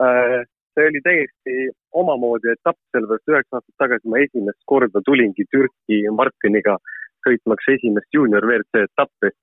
Äh, 0.00 0.40
see 0.74 0.86
oli 0.88 1.02
täiesti 1.04 1.56
omamoodi 2.02 2.52
etapp, 2.54 2.78
sellepärast 2.94 3.32
üheksa 3.32 3.58
aastat 3.58 3.76
tagasi 3.82 4.08
ma 4.08 4.22
esimest 4.24 4.60
korda 4.72 5.02
tulingi 5.04 5.44
Türki 5.52 6.00
Martiniga 6.16 6.78
sõitmaks 7.26 7.68
esimest 7.74 8.08
juunior 8.16 8.46
WRC 8.46 8.86
etappi. 8.88 9.34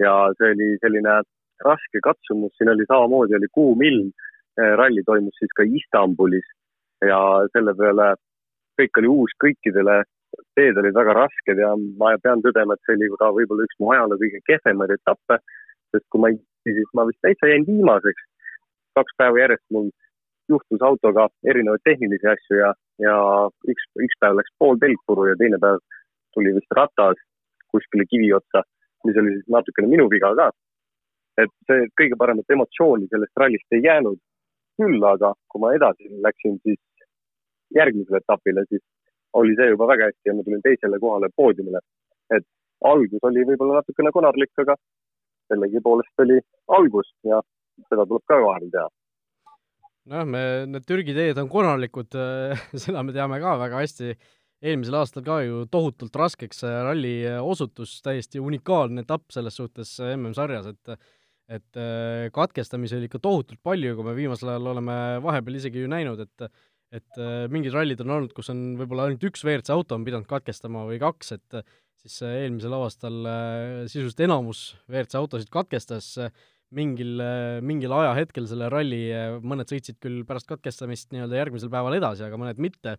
Ja 0.00 0.14
see 0.38 0.54
oli 0.54 0.70
selline 0.80 1.18
raske 1.64 2.00
katsumus, 2.04 2.54
siin 2.56 2.72
oli 2.72 2.86
samamoodi, 2.88 3.36
oli 3.36 3.50
kuum 3.52 3.82
ilm, 3.84 4.08
äh, 4.56 4.72
ralli 4.80 5.04
toimus 5.04 5.36
siis 5.42 5.52
ka 5.56 5.66
Istanbulis. 5.68 6.48
Ja 7.04 7.20
selle 7.52 7.76
peale 7.76 8.14
kõik 8.80 9.02
oli 9.02 9.12
uus 9.12 9.36
kõikidele 9.44 10.00
teed 10.60 10.78
olid 10.82 10.96
väga 11.00 11.16
rasked 11.22 11.64
ja 11.64 11.72
ma 12.00 12.12
pean 12.24 12.44
tõdema, 12.44 12.76
et 12.76 12.84
see 12.86 12.98
oli 12.98 13.10
ka 13.16 13.32
võib-olla 13.38 13.66
üks 13.66 13.80
mu 13.80 13.92
ajaloo 13.94 14.20
kõige 14.20 14.40
kehvemaid 14.50 14.94
etappe, 14.98 15.40
sest 15.94 16.06
kui 16.12 16.22
ma 16.24 16.30
siis 16.68 16.92
ma 16.96 17.06
vist 17.08 17.20
täitsa 17.24 17.50
jäin 17.52 17.66
viimaseks. 17.68 18.28
kaks 18.98 19.14
päeva 19.18 19.38
järjest 19.38 19.66
mul 19.74 19.90
juhtus 20.52 20.82
autoga 20.88 21.28
erinevaid 21.50 21.82
tehnilisi 21.86 22.26
asju 22.32 22.58
ja, 22.58 22.70
ja 23.06 23.16
üks, 23.72 23.84
üks 24.06 24.18
päev 24.22 24.38
läks 24.38 24.52
pool 24.58 24.80
telgpuru 24.82 25.28
ja 25.30 25.36
teine 25.40 25.60
päev 25.62 25.78
tuli 26.34 26.54
vist 26.56 26.76
ratas 26.78 27.20
kuskile 27.70 28.06
kivi 28.10 28.32
otsa, 28.34 28.64
mis 29.06 29.20
oli 29.22 29.36
siis 29.36 29.52
natukene 29.56 29.90
minu 29.92 30.08
viga 30.10 30.32
ka. 30.40 30.50
et 31.42 31.52
see 31.70 31.86
kõige 32.00 32.18
paremat 32.20 32.52
emotsiooni 32.56 33.06
sellest 33.12 33.42
rallist 33.42 33.78
ei 33.78 33.84
jäänud. 33.86 34.18
küll 34.80 35.04
aga, 35.04 35.34
kui 35.48 35.60
ma 35.62 35.74
edasi 35.76 36.08
läksin 36.26 36.58
siis 36.64 36.80
järgmisele 37.76 38.20
etapile, 38.22 38.64
siis 38.68 38.82
oli 39.38 39.56
see 39.58 39.70
juba 39.72 39.88
väga 39.90 40.10
hästi 40.10 40.30
ja 40.30 40.36
ma 40.36 40.46
tulin 40.46 40.62
teisele 40.64 40.98
kohale 41.02 41.30
poodiumile. 41.36 41.82
et 42.30 42.46
algus 42.86 43.26
oli 43.28 43.44
võib-olla 43.48 43.80
natukene 43.80 44.12
konarlik, 44.14 44.52
aga 44.62 44.76
sellegipoolest 45.50 46.24
oli 46.24 46.38
algus 46.78 47.12
ja 47.26 47.40
seda 47.88 48.06
tuleb 48.06 48.26
ka 48.30 48.40
vahel 48.44 48.68
teha. 48.72 48.88
nojah, 50.10 50.26
me, 50.34 50.42
need 50.74 50.86
Türgi 50.88 51.14
teed 51.16 51.38
on 51.42 51.50
konarlikud 51.52 52.18
seda 52.84 53.04
me 53.06 53.16
teame 53.16 53.40
ka 53.42 53.56
väga 53.64 53.82
hästi. 53.84 54.16
eelmisel 54.60 54.98
aastal 55.00 55.24
ka 55.24 55.40
ju 55.44 55.64
tohutult 55.72 56.16
raskeks 56.16 56.64
ralli 56.88 57.14
osutus, 57.40 58.00
täiesti 58.04 58.42
unikaalne 58.42 59.06
etapp 59.06 59.30
selles 59.32 59.56
suhtes 59.56 59.96
MM-sarjas, 60.16 60.74
et 60.74 61.00
et 61.50 61.78
katkestamisi 62.30 62.94
oli 62.94 63.08
ikka 63.08 63.18
tohutult 63.18 63.58
palju, 63.66 63.96
kui 63.98 64.04
me 64.06 64.12
viimasel 64.14 64.52
ajal 64.52 64.68
oleme 64.70 64.94
vahepeal 65.24 65.56
isegi 65.58 65.80
ju 65.82 65.88
näinud, 65.90 66.20
et 66.22 66.44
et 66.94 67.20
äh, 67.22 67.44
mingid 67.52 67.74
rallid 67.74 68.00
on 68.02 68.16
olnud, 68.16 68.32
kus 68.34 68.50
on 68.52 68.74
võib-olla 68.78 69.06
ainult 69.08 69.24
üks 69.28 69.44
WRC 69.46 69.70
auto 69.74 69.96
on 69.96 70.06
pidanud 70.06 70.26
katkestama 70.30 70.84
või 70.88 70.98
kaks, 71.02 71.34
et 71.36 71.58
äh, 71.60 71.76
siis 72.02 72.16
äh, 72.26 72.40
eelmisel 72.44 72.74
aastal 72.74 73.20
sisuliselt 73.86 74.24
enamus 74.26 74.64
WRC 74.90 75.20
autosid 75.20 75.52
katkestas 75.54 76.16
mingil 76.74 77.18
mingil 77.66 77.92
ajahetkel 77.96 78.44
selle 78.46 78.68
ralli 78.70 79.02
mõned 79.42 79.70
sõitsid 79.70 79.98
küll 80.02 80.20
pärast 80.26 80.46
katkestamist 80.50 81.10
nii-öelda 81.10 81.40
järgmisel 81.40 81.70
päeval 81.72 81.96
edasi, 81.96 82.22
aga 82.22 82.38
mõned 82.38 82.60
mitte. 82.62 82.94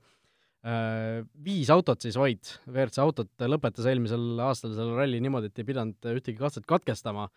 Viis 1.41 1.71
autot 1.71 2.03
siis 2.03 2.17
vaid, 2.19 2.51
WRC 2.67 2.99
autot 3.01 3.45
lõpetas 3.47 3.87
eelmisel 3.87 4.43
aastal 4.43 4.75
selle 4.75 4.97
ralli 4.99 5.23
niimoodi, 5.23 5.49
et 5.49 5.63
ei 5.63 5.69
pidanud 5.71 6.11
ühtegi 6.11 6.37
katset 6.37 6.67
katkestama 6.69 7.29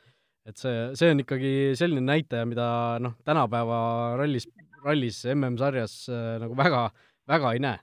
et 0.44 0.60
see, 0.60 0.74
see 0.98 1.14
on 1.14 1.22
ikkagi 1.22 1.52
selline 1.78 2.02
näitaja, 2.04 2.44
mida 2.50 2.66
noh, 3.00 3.14
tänapäeva 3.24 3.78
rallis 4.20 4.48
rallis 4.84 5.24
MM-sarjas 5.32 5.96
äh, 6.12 6.36
nagu 6.42 6.56
väga, 6.58 6.86
väga 7.30 7.56
ei 7.56 7.66
näe? 7.66 7.82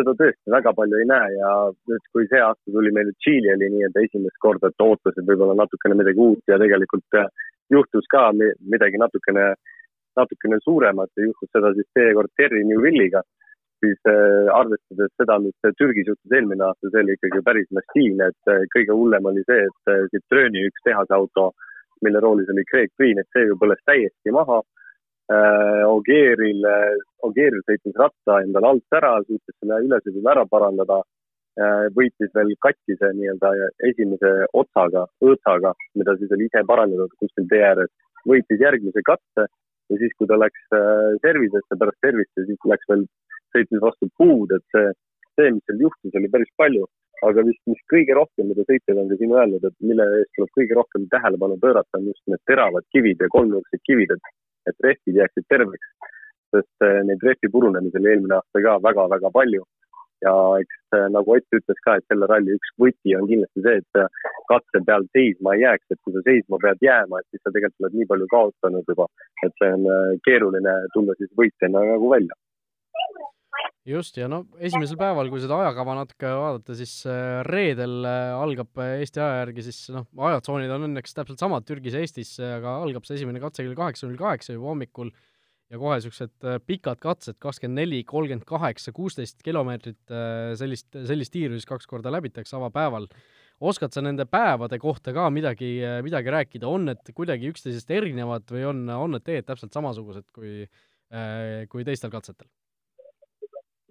seda 0.00 0.14
tõesti 0.16 0.52
väga 0.54 0.72
palju 0.72 1.00
ei 1.00 1.06
näe 1.10 1.32
ja 1.34 1.50
nüüd, 1.90 2.04
kui 2.14 2.26
see 2.30 2.40
aasta 2.40 2.72
tuli 2.72 2.92
meil 2.94 3.10
Tšiili 3.18 3.50
oli 3.52 3.68
nii-öelda 3.74 4.04
esimest 4.06 4.38
korda, 4.40 4.70
et 4.70 4.84
ootasid 4.84 5.26
võib-olla 5.28 5.56
natukene 5.58 5.98
midagi 5.98 6.22
uut 6.24 6.52
ja 6.52 6.58
tegelikult 6.62 7.18
äh, 7.18 7.26
juhtus 7.74 8.06
ka 8.12 8.30
midagi 8.34 9.00
natukene, 9.02 9.52
natukene 10.18 10.60
suuremat 10.64 11.10
ja 11.16 11.26
juhtus 11.28 11.50
seda 11.54 11.74
siis 11.76 11.90
seekord 11.98 12.32
Terry 12.38 12.62
Newvilliga, 12.68 13.22
siis 13.80 13.98
äh, 14.10 14.48
arvestades 14.54 15.12
seda, 15.20 15.38
mis 15.42 15.72
Türgis 15.78 16.10
juhtus 16.10 16.36
eelmine 16.36 16.66
aasta, 16.66 16.90
see 16.90 17.04
oli 17.04 17.16
ikkagi 17.16 17.42
päris 17.46 17.70
massiivne, 17.76 18.30
et 18.32 18.52
äh, 18.52 18.66
kõige 18.74 18.96
hullem 18.96 19.30
oli 19.32 19.44
see, 19.48 19.66
et 19.68 19.92
äh, 19.94 20.04
Citrooni 20.14 20.66
üks 20.70 20.84
tehase 20.86 21.16
auto, 21.16 21.50
mille 22.04 22.22
roolis 22.24 22.50
oli 22.52 22.66
Craig 22.70 22.92
Green, 22.98 23.20
et 23.20 23.28
see 23.36 23.48
ju 23.48 23.58
põles 23.60 23.80
täiesti 23.88 24.34
maha 24.34 24.60
Äh, 25.30 25.84
Ogeeril, 25.86 26.64
Ogeeril 27.22 27.62
sõitis 27.62 27.94
ratta 28.00 28.40
endale 28.42 28.66
alt 28.72 28.96
ära, 28.98 29.12
suutis 29.28 29.54
selle 29.60 29.76
ülesõidul 29.86 30.26
ära 30.32 30.42
parandada, 30.50 30.96
äh, 31.60 31.84
võitis 31.94 32.32
veel 32.34 32.50
katkise 32.66 33.12
nii-öelda 33.14 33.52
esimese 33.92 34.32
otsaga, 34.62 35.04
õõtsaga, 35.22 35.70
mida 36.00 36.16
siis 36.18 36.34
oli 36.34 36.48
ise 36.50 36.64
parandatud 36.66 37.14
kuskil 37.22 37.46
tee 37.52 37.62
ääres, 37.68 37.92
võitis 38.26 38.64
järgmise 38.64 39.04
katse 39.06 39.46
ja 39.46 40.00
siis, 40.02 40.16
kui 40.18 40.26
ta 40.30 40.40
läks 40.40 40.74
äh, 40.74 41.14
servisesse 41.22 41.78
pärast 41.78 42.08
servist 42.08 42.42
ja 42.42 42.48
siis 42.50 42.68
läks 42.72 42.90
veel, 42.90 43.06
sõitis 43.54 43.84
vastu 43.86 44.10
puud, 44.18 44.56
et 44.58 44.66
see, 44.74 44.90
see, 45.38 45.54
mis 45.54 45.64
seal 45.70 45.86
juhtus, 45.86 46.18
oli 46.18 46.34
päris 46.34 46.50
palju. 46.58 46.90
aga 47.20 47.42
vist, 47.44 47.60
mis 47.68 47.80
kõige 47.92 48.14
rohkem, 48.16 48.46
mida 48.48 48.62
sõitjad 48.64 48.96
on 48.96 49.10
ka 49.10 49.16
siin 49.20 49.32
öelnud, 49.36 49.64
et 49.68 49.74
mille 49.84 50.04
eest 50.18 50.30
tuleb 50.38 50.54
kõige 50.56 50.76
rohkem 50.78 51.02
tähelepanu 51.12 51.58
pöörata, 51.60 51.98
on 51.98 52.06
just 52.08 52.22
need 52.32 52.40
teravad 52.48 52.86
kivid 52.96 53.20
ja 53.20 53.28
kolmnurksed 53.34 53.82
kivid, 53.84 54.14
et 54.14 54.30
et 54.68 54.86
rehvid 54.86 55.20
jääksid 55.20 55.46
terveks, 55.52 55.92
sest 56.54 56.86
äh, 56.86 57.00
neid 57.08 57.22
rehvi 57.26 57.52
purunemisi 57.52 58.00
oli 58.00 58.12
eelmine 58.14 58.38
aasta 58.38 58.64
ka 58.66 58.80
väga-väga 58.88 59.30
palju. 59.36 59.64
ja 60.20 60.32
eks 60.60 60.96
äh, 60.96 61.06
nagu 61.14 61.32
Ott 61.32 61.56
ütles 61.56 61.78
ka, 61.84 61.94
et 61.96 62.04
selle 62.12 62.26
ralli 62.28 62.52
üks 62.52 62.74
võti 62.82 63.14
on 63.16 63.28
kindlasti 63.30 63.62
see, 63.64 63.78
et 63.80 64.00
äh, 64.02 64.26
katse 64.52 64.82
peal 64.88 65.06
seisma 65.16 65.54
ei 65.56 65.64
jääks, 65.64 65.86
et 65.90 66.00
kui 66.04 66.12
sa 66.16 66.24
seisma 66.26 66.60
pead 66.64 66.84
jääma, 66.84 67.22
et 67.22 67.28
siis 67.30 67.42
sa 67.44 67.54
tegelikult 67.54 67.86
oled 67.86 67.96
nii 68.00 68.10
palju 68.12 68.28
kaotanud 68.34 68.92
juba, 68.92 69.08
et 69.46 69.54
see 69.62 69.72
on 69.78 69.88
keeruline 70.28 70.76
tulla 70.96 71.16
siis 71.16 71.32
võitjana 71.40 71.86
nagu 71.94 72.12
välja 72.12 72.36
just, 73.88 74.18
ja 74.20 74.28
no 74.30 74.44
esimesel 74.62 74.98
päeval, 75.00 75.30
kui 75.32 75.40
seda 75.42 75.56
ajakava 75.64 75.96
natuke 75.98 76.30
vaadata, 76.36 76.76
siis 76.78 76.94
reedel 77.48 78.04
algab 78.06 78.82
Eesti 78.84 79.22
aja 79.22 79.40
järgi 79.44 79.64
siis 79.70 79.80
noh, 79.94 80.06
ajatsoonid 80.30 80.72
on 80.74 80.88
õnneks 80.90 81.16
täpselt 81.16 81.42
samad 81.42 81.66
Türgis 81.68 81.96
ja 81.96 82.04
Eestis, 82.04 82.36
aga 82.44 82.78
algab 82.84 83.08
see 83.08 83.18
esimene 83.18 83.42
katse 83.42 83.64
kell 83.64 83.78
kaheksa 83.78 84.06
null 84.06 84.20
kaheksa 84.20 84.54
juba 84.56 84.70
hommikul 84.72 85.10
ja 85.70 85.78
kohe 85.78 85.96
niisugused 85.98 86.46
pikad 86.66 87.00
katsed, 87.02 87.38
kakskümmend 87.42 87.78
neli, 87.78 88.00
kolmkümmend 88.06 88.46
kaheksa, 88.48 88.92
kuusteist 88.94 89.44
kilomeetrit, 89.46 90.00
sellist, 90.58 90.88
sellist 91.06 91.34
tiiru 91.34 91.58
siis 91.58 91.68
kaks 91.68 91.86
korda 91.90 92.12
läbitakse 92.12 92.58
avapäeval. 92.58 93.06
oskad 93.60 93.92
sa 93.92 94.02
nende 94.02 94.24
päevade 94.24 94.78
kohta 94.80 95.12
ka 95.12 95.28
midagi, 95.30 95.78
midagi 96.02 96.32
rääkida, 96.32 96.66
on 96.66 96.88
need 96.90 97.12
kuidagi 97.14 97.52
üksteisest 97.52 97.90
erinevad 97.90 98.48
või 98.50 98.64
on, 98.66 98.88
on 98.88 99.14
need 99.14 99.24
teed 99.26 99.46
täpselt 99.46 99.72
samasugused 99.72 100.26
kui, 100.34 100.64
kui 101.68 101.84
teistel 101.84 102.10
katsetel? 102.10 102.48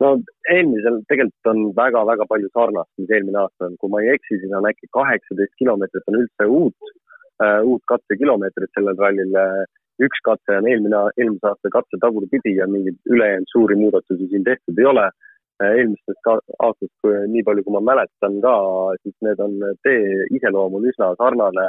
No 0.04 0.12
eelmisel 0.54 1.02
tegelikult 1.12 1.52
on 1.52 1.62
väga-väga 1.78 2.28
palju 2.30 2.50
sarnast, 2.54 2.92
mis 3.02 3.12
eelmine 3.16 3.42
aasta 3.44 3.68
on, 3.70 3.76
kui 3.82 3.92
ma 3.94 4.02
ei 4.04 4.14
eksi, 4.16 4.40
siis 4.42 4.56
on 4.56 4.68
äkki 4.70 4.90
kaheksateist 4.96 5.56
kilomeetrit 5.62 6.12
on 6.12 6.20
üldse 6.22 6.48
uut 6.48 6.92
uh,, 6.92 7.62
uut 7.64 7.84
katsekilomeetrit 7.92 8.72
sellel 8.78 8.98
rallil. 9.04 9.36
üks 10.00 10.22
katse 10.24 10.56
on 10.56 10.68
eelmine, 10.72 11.00
eelmise 11.20 11.48
aasta 11.50 11.70
katse 11.74 11.98
tagurpidi 12.00 12.54
ja 12.56 12.68
mingeid 12.72 12.96
ülejäänud 13.12 13.52
suuri 13.52 13.76
muudatusi 13.76 14.30
siin 14.32 14.46
tehtud 14.48 14.80
ei 14.80 14.86
ole. 14.94 15.10
Uh, 15.60 15.74
eelmistest 15.76 16.30
aastast, 16.32 17.10
nii 17.34 17.44
palju 17.44 17.66
kui 17.66 17.74
ma 17.76 17.82
mäletan 17.92 18.38
ka, 18.46 18.54
siis 19.04 19.16
need 19.28 19.42
on, 19.44 19.58
tee 19.84 20.28
iseloom 20.38 20.78
on 20.80 20.88
üsna 20.88 21.10
sarnane, 21.20 21.66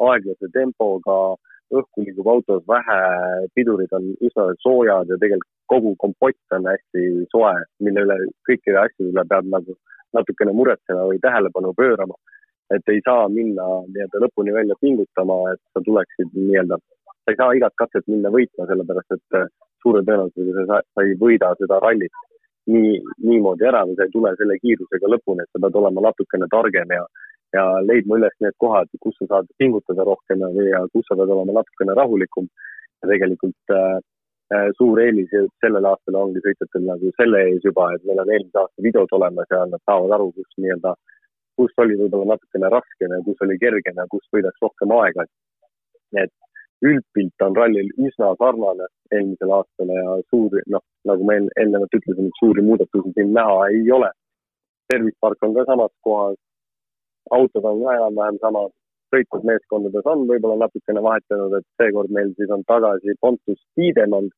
aeglase 0.00 0.48
tempoga 0.54 1.18
õhku 1.72 2.04
liigub 2.04 2.28
autos 2.28 2.62
vähe, 2.68 2.98
pidurid 3.54 3.92
on 3.96 4.10
üsna 4.20 4.50
soojad 4.62 5.10
ja 5.10 5.18
tegelikult 5.20 5.50
kogu 5.72 5.94
kompott 5.98 6.56
on 6.56 6.68
hästi 6.68 7.24
soe, 7.32 7.54
mille 7.80 8.04
üle, 8.06 8.18
kõikide 8.48 8.80
asjade 8.82 9.10
üle 9.12 9.24
peab 9.30 9.48
nagu 9.52 9.76
natukene 10.14 10.52
muretsema 10.52 11.06
või 11.10 11.20
tähelepanu 11.22 11.74
pöörama. 11.74 12.16
et 12.74 12.88
ei 12.88 13.00
saa 13.04 13.28
minna 13.28 13.64
nii-öelda 13.92 14.20
lõpuni 14.22 14.52
välja 14.54 14.74
pingutama, 14.80 15.34
et 15.52 15.60
sa 15.72 15.82
tuleksid 15.84 16.30
nii-öelda, 16.32 16.78
sa 17.12 17.32
ei 17.32 17.36
saa 17.36 17.56
igat 17.58 17.74
katset 17.76 18.06
minna 18.08 18.30
võitma, 18.32 18.64
sellepärast 18.70 19.12
et 19.16 19.36
äh, 19.36 19.50
suure 19.82 20.00
tõenäosusega 20.06 20.64
sa, 20.70 20.78
sa 20.94 21.04
ei 21.04 21.12
võida 21.20 21.50
seda 21.60 21.78
rallit 21.84 22.22
nii, 22.72 22.94
niimoodi 23.28 23.68
ära 23.68 23.84
või 23.84 23.98
sa 23.98 24.06
ei 24.06 24.14
tule 24.14 24.32
selle 24.38 24.56
kiirusega 24.62 25.12
lõpuni, 25.12 25.44
et 25.44 25.52
sa 25.52 25.60
pead 25.60 25.76
olema 25.80 26.06
natukene 26.08 26.48
targem 26.56 26.96
ja 26.96 27.04
ja 27.54 27.64
leidma 27.88 28.18
üles 28.18 28.34
need 28.42 28.56
kohad, 28.62 28.90
kus 29.02 29.16
sa 29.20 29.28
saad 29.30 29.50
pingutada 29.60 30.06
rohkem 30.08 30.42
ja 30.70 30.82
kus 30.92 31.06
sa 31.08 31.16
pead 31.18 31.32
olema 31.34 31.60
natukene 31.60 31.96
rahulikum. 32.00 32.48
ja 33.02 33.08
tegelikult 33.10 33.74
äh, 33.76 33.98
äh, 34.54 34.68
suur 34.78 35.00
eelis 35.02 35.32
sellel 35.62 35.88
aastal 35.90 36.16
ongi 36.20 36.40
sõitjatel 36.44 36.86
nagu 36.88 37.10
selle 37.18 37.42
ees 37.48 37.66
juba, 37.68 37.90
et 37.94 38.06
meil 38.08 38.22
on 38.22 38.32
eelmise 38.32 38.60
aasta 38.62 38.86
videod 38.86 39.12
olemas 39.18 39.50
ja 39.50 39.64
nad 39.72 39.82
saavad 39.84 40.14
aru, 40.16 40.30
kus 40.38 40.56
nii-öelda, 40.56 40.94
kus 41.58 41.76
oli 41.84 41.98
võib-olla 42.00 42.32
natukene 42.32 42.70
raskem 42.76 43.12
ja 43.16 43.20
kus 43.26 43.44
oli 43.46 43.58
kergem 43.64 44.00
ja 44.02 44.08
kus 44.14 44.24
võidaks 44.36 44.64
rohkem 44.64 44.96
aega. 45.00 45.28
et 46.22 46.34
üldpilt 46.88 47.42
on 47.44 47.56
rallil 47.56 47.88
üsna 48.08 48.34
sarnane 48.40 48.86
eelmisele 49.12 49.54
aastale 49.58 49.94
ja 50.00 50.18
suuri, 50.30 50.60
noh, 50.74 50.82
nagu 51.08 51.26
ma 51.28 51.38
eelnevalt 51.38 51.96
ütlesin, 51.98 52.30
suuri 52.40 52.64
muudatusi 52.66 53.12
siin 53.16 53.32
näha 53.36 53.68
ei 53.76 53.90
ole 53.98 54.10
service 54.92 55.16
park 55.20 55.42
on 55.42 55.54
ka 55.54 55.64
samas 55.68 55.92
kohas, 56.06 56.38
autod 57.38 57.68
on 57.70 57.82
ka 57.84 57.98
enam-vähem 57.98 58.40
samad, 58.42 58.72
sõitnud 59.14 59.46
meeskondades 59.50 60.08
on 60.10 60.24
võib-olla 60.30 60.64
natukene 60.64 61.02
vahetanud, 61.04 61.58
et 61.58 61.66
seekord 61.80 62.10
meil 62.14 62.32
siis 62.38 62.50
on 62.54 62.64
tagasi 62.70 63.14
Pontus 63.20 63.60
Tiidemand, 63.78 64.32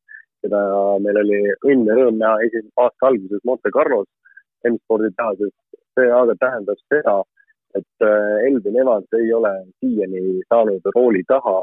keda 0.44 0.60
meil 1.04 1.22
oli 1.22 1.40
õnn 1.70 1.88
ja 1.88 1.96
rõõm 1.98 2.20
näha 2.20 2.42
esimese 2.46 2.84
aasta 2.84 3.10
alguses 3.10 3.44
Monte 3.48 3.72
Carlos 3.74 4.08
M-spordi 4.68 5.12
tehases. 5.16 5.54
see 5.96 6.10
aga 6.12 6.34
tähendab 6.36 6.80
seda, 6.92 7.14
et 7.78 8.04
äh, 8.04 8.46
Elvin 8.48 8.76
Evans 8.82 9.16
ei 9.16 9.32
ole 9.32 9.52
siiani 9.80 10.42
saanud 10.52 10.90
rooli 10.96 11.22
taha. 11.28 11.62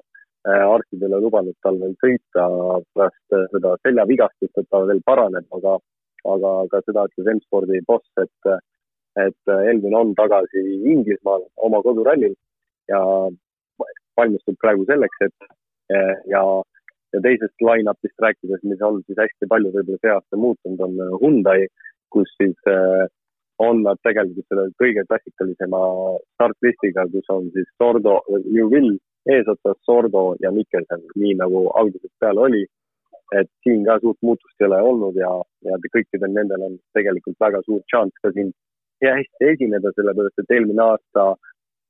Äh, 0.50 0.64
arstid 0.74 1.04
ei 1.04 1.08
ole 1.08 1.20
lubanud 1.24 1.56
tal 1.64 1.78
veel 1.82 1.94
sõita 2.04 2.48
pärast 2.96 3.38
äh, 3.38 3.46
seda 3.54 3.76
seljavigastust, 3.86 4.58
et 4.58 4.68
ta 4.74 4.82
veel 4.90 5.04
paraneb, 5.06 5.46
aga, 5.60 5.78
aga 6.34 6.54
ka 6.72 6.82
seda 6.88 7.06
ütles 7.12 7.30
M-spordi 7.36 7.84
boss, 7.88 8.10
et, 8.26 8.56
et 9.22 9.54
Elvin 9.72 9.96
on 9.96 10.14
tagasi 10.18 10.62
Inglismaal 10.92 11.46
oma 11.68 11.82
kodurallil 11.86 12.36
ja 12.90 13.02
valmistub 14.18 14.58
praegu 14.62 14.86
selleks, 14.90 15.26
et 15.28 15.50
ja, 16.30 16.42
ja 17.14 17.22
teisest 17.26 17.66
line-up'ist 17.66 18.26
rääkides, 18.26 18.64
mis 18.64 18.82
on 18.82 19.02
siis 19.08 19.20
hästi 19.22 19.50
palju 19.50 19.74
võib-olla 19.74 20.02
see 20.02 20.14
aasta 20.14 20.40
muutunud, 20.40 20.82
on 20.88 21.20
Hyundai, 21.22 21.68
kus 22.14 22.30
siis 22.42 22.58
on 23.62 23.84
nad 23.86 24.00
tegelikult 24.06 24.48
selle 24.50 24.70
kõige 24.82 25.06
klassikalisema 25.10 25.82
startlistiga, 26.36 27.06
kus 27.14 27.30
on 27.34 27.50
siis 27.56 27.70
Sordo, 27.78 28.20
Juvil 28.58 28.96
eesotsas, 29.30 29.78
Sordo 29.88 30.34
ja 30.44 30.52
Mikkelson, 30.52 31.06
nii 31.16 31.36
nagu 31.42 31.68
algusest 31.80 32.14
peale 32.20 32.48
oli. 32.50 32.66
et 33.34 33.48
siin 33.66 33.82
ka 33.86 33.96
suurt 33.98 34.18
muutust 34.22 34.62
ei 34.62 34.68
ole 34.68 34.78
olnud 34.88 35.16
ja, 35.18 35.30
ja 35.66 35.78
kõikidel 35.96 36.30
nendel 36.36 36.62
on 36.68 36.76
tegelikult 36.94 37.40
väga 37.42 37.64
suur 37.66 37.80
šanss 37.90 38.20
ka 38.22 38.30
siin 38.36 38.52
ja 39.04 39.18
hästi 39.20 39.50
esineda, 39.54 39.92
sellepärast 39.96 40.44
et 40.44 40.56
eelmine 40.58 40.86
aasta 40.86 41.34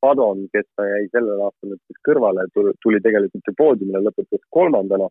Padon, 0.03 0.47
kes 0.51 0.67
jäi 0.83 1.05
sellel 1.13 1.45
aastal 1.45 1.77
siis 1.77 1.99
kõrvale, 2.07 2.43
tuli 2.83 2.99
tegelikult 3.05 3.47
ju 3.47 3.53
poodiumile, 3.57 4.01
lõpetas 4.03 4.41
kolmandana. 4.51 5.07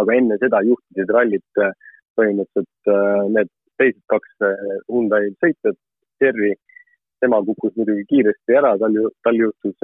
aga 0.00 0.14
enne 0.14 0.36
seda 0.38 0.60
juhtisid 0.62 1.08
rallit 1.10 1.60
põhimõtteliselt 2.18 2.90
äh, 2.90 3.22
need 3.36 3.48
teised 3.80 4.02
kaks 4.12 4.44
eh, 4.46 4.66
Hyundai 4.90 5.30
sõitjat, 5.40 5.78
Terri, 6.20 6.52
tema 7.20 7.38
kukkus 7.44 7.72
muidugi 7.78 8.04
kiiresti 8.10 8.56
ära, 8.60 8.74
tal 8.80 8.96
ju, 8.96 9.08
tal 9.24 9.38
juhtus, 9.38 9.76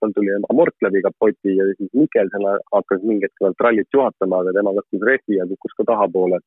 tal 0.00 0.12
tuli 0.14 0.32
amort 0.50 0.74
läbi 0.82 1.02
kapoti 1.04 1.54
ja 1.54 1.66
siis 1.78 1.90
Mikkelson 1.94 2.46
hakkas 2.74 3.02
mingi 3.06 3.28
hetk 3.28 3.62
rallit 3.62 3.94
juhatama, 3.94 4.42
aga 4.42 4.54
tema 4.56 4.74
laskus 4.74 5.06
rehvi 5.06 5.38
ja 5.38 5.46
kukkus 5.50 5.76
ka 5.78 5.86
tahapoole. 5.92 6.40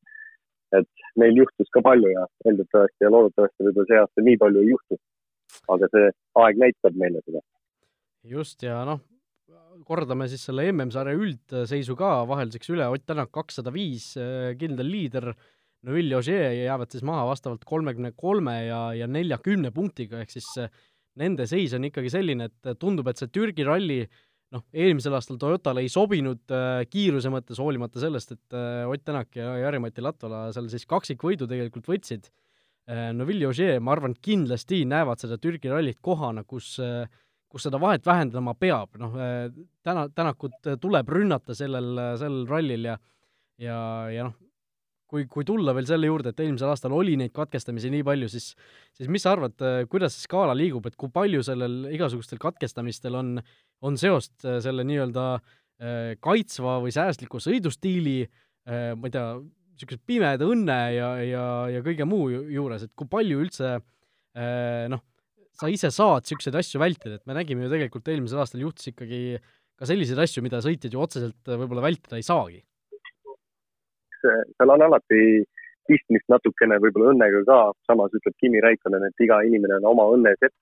Et 0.76 0.88
neil 1.20 1.42
juhtus 1.42 1.70
ka 1.74 1.82
palju 1.84 2.10
ja 2.12 2.24
eeldatavasti 2.46 3.06
ja 3.06 3.12
loodetavasti 3.14 3.68
võib-olla 3.68 3.90
see 3.90 4.00
aasta 4.02 4.24
nii 4.24 4.40
palju 4.42 4.64
ei 4.64 4.72
juhtu. 4.72 4.98
aga 5.72 5.88
see 5.92 6.10
aeg 6.44 6.58
näitab 6.60 6.98
meile 7.00 7.22
seda. 7.24 7.40
just, 8.24 8.62
ja 8.62 8.82
noh, 8.84 9.00
kordame 9.88 10.28
siis 10.28 10.44
selle 10.44 10.66
MM-sarja 10.72 11.16
üldseisu 11.16 11.96
ka 11.96 12.10
vahelduseks 12.28 12.74
üle, 12.74 12.88
Ott 12.92 13.06
Tänak 13.06 13.32
kakssada 13.32 13.72
viis, 13.72 14.10
eh, 14.16 14.52
kindel 14.60 14.90
liider 14.92 15.32
Neville 15.86 16.16
Ogier 16.18 16.52
jäävad 16.52 16.90
siis 16.90 17.04
maha 17.06 17.24
vastavalt 17.28 17.64
kolmekümne 17.64 18.12
kolme 18.16 18.56
ja, 18.66 18.80
ja 18.98 19.06
neljakümne 19.06 19.70
punktiga, 19.70 20.20
ehk 20.20 20.32
siis 20.34 20.48
äh, 20.58 20.72
nende 21.18 21.46
seis 21.50 21.74
on 21.76 21.86
ikkagi 21.88 22.10
selline, 22.12 22.48
et 22.48 22.78
tundub, 22.80 23.08
et 23.10 23.20
see 23.20 23.30
Türgi 23.32 23.66
ralli 23.66 24.02
noh, 24.54 24.64
eelmisel 24.72 25.16
aastal 25.18 25.38
Toyotale 25.40 25.84
ei 25.84 25.92
sobinud 25.92 26.54
äh, 26.54 26.82
kiiruse 26.90 27.32
mõttes, 27.32 27.60
hoolimata 27.60 28.00
sellest, 28.02 28.34
et 28.36 28.56
äh, 28.56 28.84
Ott 28.88 29.04
Tänak 29.06 29.36
ja 29.36 29.54
Jari-Mati 29.64 30.04
Latvala 30.04 30.48
seal 30.56 30.70
siis 30.72 30.86
kaksikvõidu 30.88 31.48
tegelikult 31.50 31.88
võtsid 31.90 32.30
äh,. 32.88 33.10
Neville 33.16 33.46
ja 33.46 33.52
Ogier, 33.52 33.80
ma 33.84 33.94
arvan, 33.96 34.16
kindlasti 34.24 34.84
näevad 34.88 35.20
seda 35.20 35.38
Türgi 35.42 35.72
rallit 35.72 36.00
kohana, 36.04 36.46
kus 36.48 36.76
äh, 36.82 37.04
kus 37.48 37.64
seda 37.64 37.78
vahet 37.80 38.04
vähendama 38.04 38.52
peab, 38.60 38.98
noh, 39.00 39.14
äh, 39.16 39.46
täna, 39.84 40.08
Tänakut 40.12 40.74
tuleb 40.80 41.08
rünnata 41.08 41.56
sellel, 41.56 41.94
sellel 42.20 42.44
rallil 42.48 42.90
ja 42.90 42.98
ja, 43.58 43.78
ja 44.12 44.28
noh, 44.28 44.36
kui, 45.08 45.24
kui 45.30 45.46
tulla 45.48 45.72
veel 45.76 45.88
selle 45.88 46.08
juurde, 46.08 46.32
et 46.32 46.42
eelmisel 46.44 46.70
aastal 46.72 46.94
oli 46.96 47.16
neid 47.18 47.32
katkestamisi 47.36 47.90
nii 47.92 48.04
palju, 48.06 48.28
siis 48.32 48.50
siis 48.96 49.10
mis 49.10 49.24
sa 49.24 49.34
arvad, 49.34 49.56
äh, 49.64 49.80
kuidas 49.90 50.14
see 50.16 50.26
skaala 50.28 50.56
liigub, 50.56 50.86
et 50.88 50.98
kui 51.00 51.10
palju 51.12 51.40
sellel 51.46 51.88
igasugustel 51.94 52.40
katkestamistel 52.42 53.16
on, 53.18 53.36
on 53.84 53.98
seost 54.00 54.44
äh, 54.44 54.58
selle 54.64 54.84
nii-öelda 54.88 55.26
äh, 55.38 56.16
kaitsva 56.24 56.78
või 56.84 56.94
säästliku 56.94 57.40
sõidustiili, 57.42 58.20
ma 58.68 59.08
ei 59.08 59.12
tea, 59.14 59.28
niisuguse 59.78 59.96
pimeda 60.04 60.44
õnne 60.44 60.74
ja, 60.92 61.06
ja, 61.24 61.44
ja 61.72 61.78
kõige 61.86 62.04
muu 62.04 62.26
juures, 62.52 62.82
et 62.84 62.92
kui 62.92 63.08
palju 63.08 63.38
üldse 63.40 63.78
noh, 64.92 65.00
sa 65.56 65.70
ise 65.72 65.88
saad 65.94 66.26
niisuguseid 66.26 66.58
asju 66.60 66.82
vältida, 66.82 67.16
et 67.16 67.24
me 67.24 67.38
nägime 67.38 67.64
ju 67.64 67.70
tegelikult 67.72 68.10
eelmisel 68.12 68.42
aastal 68.42 68.60
juhtus 68.66 68.90
ikkagi 68.90 69.38
ka 69.40 69.88
selliseid 69.88 70.20
asju, 70.20 70.44
mida 70.44 70.60
sõitjad 70.60 70.92
ju 70.92 71.00
otseselt 71.00 71.48
võib-olla 71.48 71.86
vältida 71.86 72.20
ei 72.20 72.28
saagi 72.28 72.60
seal 74.22 74.74
on 74.74 74.84
alati 74.88 75.22
pistmist 75.88 76.28
natukene 76.32 76.78
võib-olla 76.82 77.14
õnnega 77.14 77.42
ka, 77.48 77.58
samas 77.88 78.14
ütleb 78.18 78.36
Kimi 78.42 78.62
Raikkonen, 78.64 79.06
et 79.08 79.24
iga 79.24 79.40
inimene 79.48 79.80
on 79.80 79.92
oma 79.94 80.08
õnne 80.16 80.34
sepp. 80.38 80.54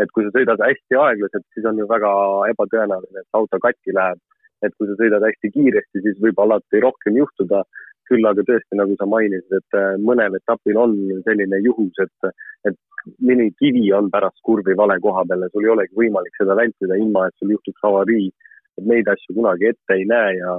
et 0.00 0.08
kui 0.16 0.24
sa 0.24 0.30
sõidad 0.32 0.62
hästi 0.64 0.96
aeglaselt, 0.96 1.44
siis 1.52 1.66
on 1.68 1.76
ju 1.76 1.84
väga 1.88 2.10
ebatõenäoline, 2.54 3.20
et 3.20 3.36
auto 3.36 3.58
katki 3.60 3.92
läheb. 3.96 4.20
et 4.64 4.72
kui 4.76 4.86
sa 4.88 4.94
sõidad 5.00 5.24
hästi 5.24 5.50
kiiresti, 5.56 6.02
siis 6.04 6.16
võib 6.24 6.40
alati 6.44 6.80
rohkem 6.86 7.16
juhtuda. 7.22 7.64
küll 8.10 8.26
aga 8.26 8.42
tõesti, 8.42 8.74
nagu 8.74 8.94
sa 8.98 9.06
mainisid, 9.06 9.52
et 9.54 9.76
äh, 9.78 9.92
mõnel 10.02 10.34
etapil 10.34 10.76
on 10.84 10.94
selline 11.22 11.60
juhus, 11.62 11.94
et, 12.02 12.32
et 12.66 12.78
mõni 13.22 13.52
kivi 13.60 13.84
on 13.94 14.08
pärast 14.10 14.40
kurvi 14.42 14.74
vale 14.80 14.96
koha 15.04 15.22
peal 15.28 15.44
ja 15.44 15.48
sul 15.52 15.68
ei 15.68 15.70
olegi 15.74 15.94
võimalik 16.00 16.34
seda 16.40 16.56
vältida, 16.58 16.98
ilma 16.98 17.28
et 17.28 17.36
sul 17.38 17.54
juhtuks 17.54 17.86
avarii. 17.86 18.32
et 18.78 18.84
neid 18.92 19.08
asju 19.12 19.36
kunagi 19.36 19.70
ette 19.70 19.94
ei 19.94 20.04
näe 20.10 20.34
ja 20.40 20.56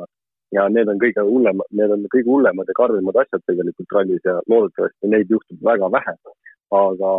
ja 0.55 0.67
need 0.69 0.89
on 0.91 0.99
kõige 1.01 1.23
hullemad, 1.27 1.67
need 1.79 1.93
on 1.95 2.07
kõige 2.13 2.29
hullemad 2.29 2.69
ja 2.69 2.77
karmimad 2.79 3.19
asjad 3.23 3.43
tegelikult 3.47 3.95
rallis 3.97 4.25
ja 4.27 4.39
loodetavasti 4.51 5.11
neid 5.13 5.31
juhtub 5.35 5.59
väga 5.71 5.91
vähe. 5.97 6.15
aga 6.71 7.11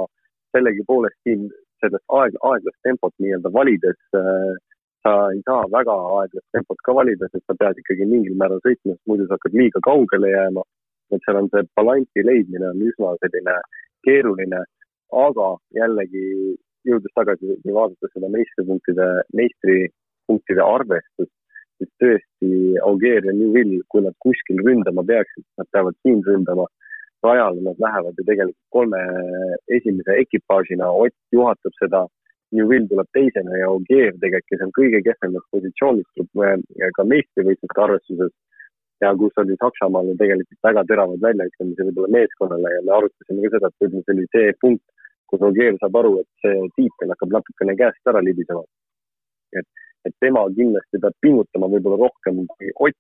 sellegipoolest 0.57 1.19
siin 1.25 1.49
sellest 1.81 2.05
aeg, 2.19 2.37
aeglast 2.51 2.79
tempot 2.87 3.13
nii-öelda 3.21 3.51
valides 3.53 3.99
äh, 4.17 4.53
sa 5.03 5.13
ei 5.35 5.43
saa 5.49 5.63
väga 5.77 5.95
aeglast 6.19 6.49
tempot 6.57 6.81
ka 6.87 6.95
valida, 6.99 7.29
sest 7.33 7.45
sa 7.47 7.57
pead 7.61 7.81
ikkagi 7.83 8.07
mingil 8.09 8.37
määral 8.39 8.63
sõitma, 8.67 8.95
sest 8.95 9.11
muidu 9.11 9.27
sa 9.27 9.39
hakkad 9.39 9.57
liiga 9.61 9.83
kaugele 9.89 10.31
jääma. 10.37 10.65
et 11.13 11.21
seal 11.27 11.37
on 11.37 11.49
see 11.53 11.67
balansi 11.77 12.23
leidmine 12.25 12.69
on 12.73 12.79
üsna 12.89 13.11
selline 13.21 13.57
keeruline, 14.07 14.61
aga 15.25 15.49
jällegi 15.79 16.23
jõudes 16.89 17.13
tagasi 17.19 17.51
ja 17.53 17.75
vaadates 17.77 18.15
seda 18.15 18.31
meistripunktide, 18.33 19.09
meistripunktide 19.41 20.63
arvestust, 20.65 21.35
siis 21.83 21.93
tõesti 22.03 22.79
Augeer 22.87 23.27
ja 23.29 23.35
Newvil, 23.37 23.75
kui 23.93 24.05
nad 24.07 24.17
kuskil 24.25 24.63
ründama 24.67 25.05
peaksid, 25.11 25.45
nad 25.61 25.69
peavad 25.75 25.99
siin 26.03 26.23
ründama. 26.29 26.69
rajal 27.23 27.55
nad 27.63 27.79
lähevad 27.79 28.17
ju 28.19 28.25
tegelikult 28.27 28.71
kolme 28.75 29.01
esimese 29.77 30.17
ekipaažina, 30.23 30.89
Ott 30.91 31.15
juhatab 31.33 31.75
seda, 31.79 32.01
Newvil 32.53 32.89
tuleb 32.89 33.09
teisena 33.17 33.59
ja 33.59 33.69
Augeer 33.71 34.17
tegelikult, 34.25 34.49
kes 34.51 34.65
on 34.67 34.73
kõige 34.79 35.03
kehvemas 35.07 35.45
positsioonis, 35.55 36.09
tuleb 36.17 36.65
ka 36.97 37.05
meistrivõistluste 37.13 37.85
arvestuses 37.85 38.33
ja 39.03 39.13
kus 39.21 39.39
oli 39.43 39.57
Saksamaal 39.63 40.11
ju 40.11 40.17
tegelikult 40.23 40.67
väga 40.69 40.83
teravad 40.91 41.23
väljaütlemised 41.27 41.87
võib-olla 41.89 42.11
meeskonnale 42.17 42.75
ja 42.75 42.83
me 42.87 42.93
arutasime 42.99 43.47
ka 43.47 43.55
seda, 43.55 43.71
et 43.71 43.85
võib-olla 43.85 44.05
see 44.07 44.17
oli 44.17 44.27
see 44.35 44.53
punkt, 44.65 44.85
kus 45.31 45.47
Ogier 45.49 45.79
saab 45.81 45.97
aru, 46.03 46.13
et 46.21 46.45
see 46.45 46.67
tiitel 46.77 47.15
hakkab 47.15 47.35
natukene 47.39 47.79
käest 47.81 48.13
ära 48.13 48.21
libisema. 48.29 48.63
et 49.61 49.69
et 50.07 50.15
tema 50.21 50.45
kindlasti 50.57 51.01
peab 51.03 51.17
pingutama 51.25 51.71
võib-olla 51.73 52.01
rohkem 52.07 52.43
kui 52.55 52.73
Ott 52.87 52.99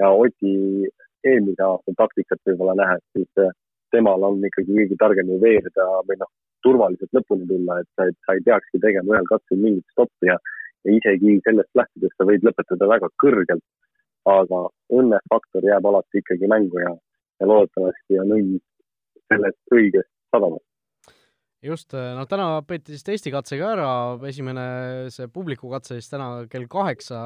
ja 0.00 0.10
Oti 0.10 0.54
eelmise 1.28 1.64
aasta 1.66 1.94
taktikat 1.98 2.40
võib-olla 2.48 2.74
nähes, 2.78 3.02
siis 3.16 3.42
äh, 3.42 3.52
temal 3.94 4.24
on 4.28 4.40
ikkagi 4.48 4.72
kõige 4.78 4.98
targem 5.02 5.30
ju 5.30 5.38
veerida 5.42 5.86
või 6.08 6.18
noh, 6.22 6.30
turvaliselt 6.64 7.18
lõpuni 7.18 7.46
tulla, 7.50 7.78
et 7.82 7.88
sa, 7.96 8.08
et 8.08 8.18
sa 8.26 8.36
ei 8.36 8.44
peakski 8.48 8.80
tegema 8.82 9.14
ühel 9.14 9.28
katsel 9.30 9.60
mingit 9.60 9.94
stoppi 9.94 10.30
ja, 10.30 10.38
ja 10.86 10.96
isegi 10.98 11.38
sellest 11.46 11.78
lähtudes 11.78 12.16
sa 12.16 12.26
võid 12.28 12.48
lõpetada 12.48 12.90
väga 12.94 13.12
kõrgelt. 13.24 13.64
aga 14.22 14.58
õnnefaktor 14.94 15.64
jääb 15.66 15.86
alati 15.90 16.20
ikkagi 16.20 16.46
mängu 16.50 16.78
ja, 16.78 16.92
ja 17.42 17.46
loodetavasti 17.50 18.20
on 18.22 18.36
õnn 18.36 18.60
sellest 19.26 19.74
õigest 19.74 20.12
sadamast 20.30 20.71
just, 21.62 21.94
äh, 21.94 22.12
no 22.16 22.26
täna 22.30 22.46
peeti 22.66 22.96
siis 22.96 23.06
testikatse 23.06 23.58
ka 23.60 23.72
ära, 23.76 23.90
esimene 24.28 24.66
see 25.14 25.28
publikukatse 25.32 25.98
siis 25.98 26.10
täna 26.10 26.44
kell 26.50 26.66
kaheksa 26.70 27.20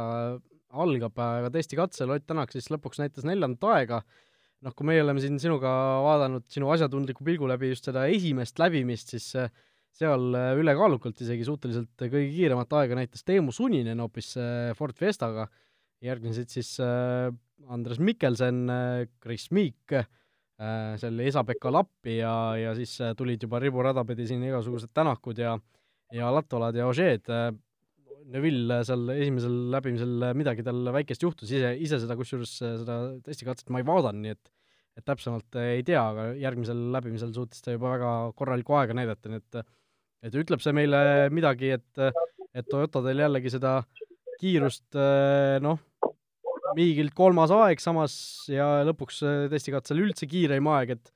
algab, 0.76 1.16
aga 1.22 1.50
testikatsel 1.54 2.12
Ott 2.12 2.26
Tänak 2.28 2.52
siis 2.52 2.68
lõpuks 2.72 3.00
näitas 3.00 3.24
neljandat 3.24 3.64
aega, 3.72 4.02
noh, 4.66 4.74
kui 4.76 4.88
meie 4.90 5.04
oleme 5.04 5.22
siin 5.24 5.38
sinuga 5.40 5.70
vaadanud 6.04 6.44
sinu 6.52 6.68
asjatundliku 6.74 7.24
pilgu 7.24 7.48
läbi 7.48 7.70
just 7.72 7.88
seda 7.88 8.04
esimest 8.12 8.60
läbimist, 8.60 9.14
siis 9.14 9.30
äh, 9.40 9.48
seal 9.96 10.36
äh, 10.36 10.52
ülekaalukalt 10.60 11.22
isegi 11.24 11.46
suhteliselt 11.48 11.94
kõige 12.04 12.28
kiiremat 12.34 12.76
aega 12.82 12.98
näitas 12.98 13.24
Teemu 13.24 13.54
Suninen 13.56 14.04
hoopis 14.04 14.34
Ford 14.76 14.98
Fiestaga, 15.00 15.48
järgnesid 16.04 16.52
siis 16.52 16.74
Andres 17.72 17.96
Mikkelsen, 18.04 18.66
Chris 19.24 19.48
Meek, 19.56 19.94
seal 20.56 21.20
Esa-Pekka 21.20 21.68
Lappi 21.68 22.14
ja, 22.16 22.32
ja 22.56 22.70
siis 22.78 22.94
tulid 23.18 23.42
juba 23.44 23.60
riburada 23.60 24.04
pidi 24.08 24.24
siin 24.28 24.44
igasugused 24.46 24.88
Tänakud 24.96 25.38
ja 25.42 25.56
ja 26.14 26.30
Latolad 26.32 26.76
ja 26.78 26.86
Ožeed, 26.86 27.28
Neville 28.32 28.80
seal 28.86 29.10
esimesel 29.14 29.56
läbimisel 29.70 30.28
midagi 30.38 30.64
tal 30.66 30.80
väikest 30.94 31.22
juhtus, 31.22 31.50
ise, 31.50 31.72
ise 31.82 31.98
seda 32.02 32.16
kusjuures, 32.18 32.52
seda 32.62 32.96
testikatset 33.26 33.70
ma 33.70 33.82
ei 33.82 33.86
vaadanud, 33.86 34.22
nii 34.24 34.36
et 34.36 34.52
et 34.96 35.04
täpsemalt 35.04 35.58
ei 35.60 35.82
tea, 35.84 36.00
aga 36.00 36.30
järgmisel 36.40 36.78
läbimisel 36.94 37.34
suutis 37.36 37.60
ta 37.60 37.74
juba 37.74 37.90
väga 37.98 38.12
korralikku 38.38 38.78
aega 38.78 38.94
näidata, 38.96 39.28
nii 39.28 39.42
et 39.42 39.58
et 40.24 40.38
ütleb 40.40 40.62
see 40.64 40.72
meile 40.72 41.00
midagi, 41.36 41.74
et 41.76 42.00
et 42.56 42.70
Toyotadel 42.70 43.20
jällegi 43.26 43.52
seda 43.52 43.74
kiirust 44.40 44.96
noh, 45.62 45.82
miigilt 46.76 47.14
kolmas 47.16 47.52
aeg 47.54 47.82
samas 47.82 48.16
ja 48.52 48.84
lõpuks 48.86 49.22
testikatsel 49.52 50.02
üldse 50.04 50.28
kiireim 50.30 50.68
aeg, 50.76 50.96
et 50.98 51.12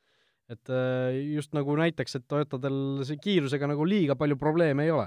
et 0.51 0.71
just 1.31 1.53
nagu 1.55 1.77
näiteks, 1.79 2.17
et 2.19 2.25
Toyotadel 2.27 3.05
see 3.07 3.21
kiirusega 3.23 3.69
nagu 3.71 3.85
liiga 3.87 4.17
palju 4.19 4.35
probleeme 4.35 4.83
ei 4.83 4.91
ole 4.91 5.05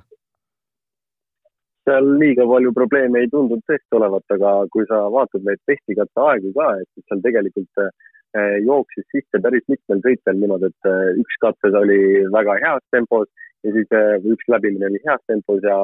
seal 1.87 2.07
liiga 2.19 2.45
palju 2.47 2.71
probleeme 2.75 3.23
ei 3.23 3.29
tundunud 3.31 3.63
tõesti 3.67 3.97
olevat, 3.97 4.25
aga 4.35 4.51
kui 4.73 4.85
sa 4.89 5.03
vaatad 5.11 5.43
neid 5.47 5.61
testikatte 5.69 6.25
aegu 6.27 6.53
ka, 6.55 6.69
et 6.79 7.07
seal 7.09 7.23
tegelikult 7.25 7.83
eh, 7.83 8.57
jooksis 8.65 9.07
sisse 9.11 9.41
päris 9.43 9.65
mitmel 9.71 10.01
sõitjal 10.05 10.39
niimoodi, 10.39 10.71
et 10.71 11.19
üks 11.23 11.39
katses 11.43 11.77
oli 11.79 11.99
väga 12.33 12.57
heas 12.63 12.83
tempos 12.95 13.27
ja 13.63 13.75
siis 13.75 13.95
üks 14.35 14.49
läbimine 14.55 14.89
oli 14.89 15.01
heas 15.07 15.21
tempos 15.27 15.63
ja 15.63 15.77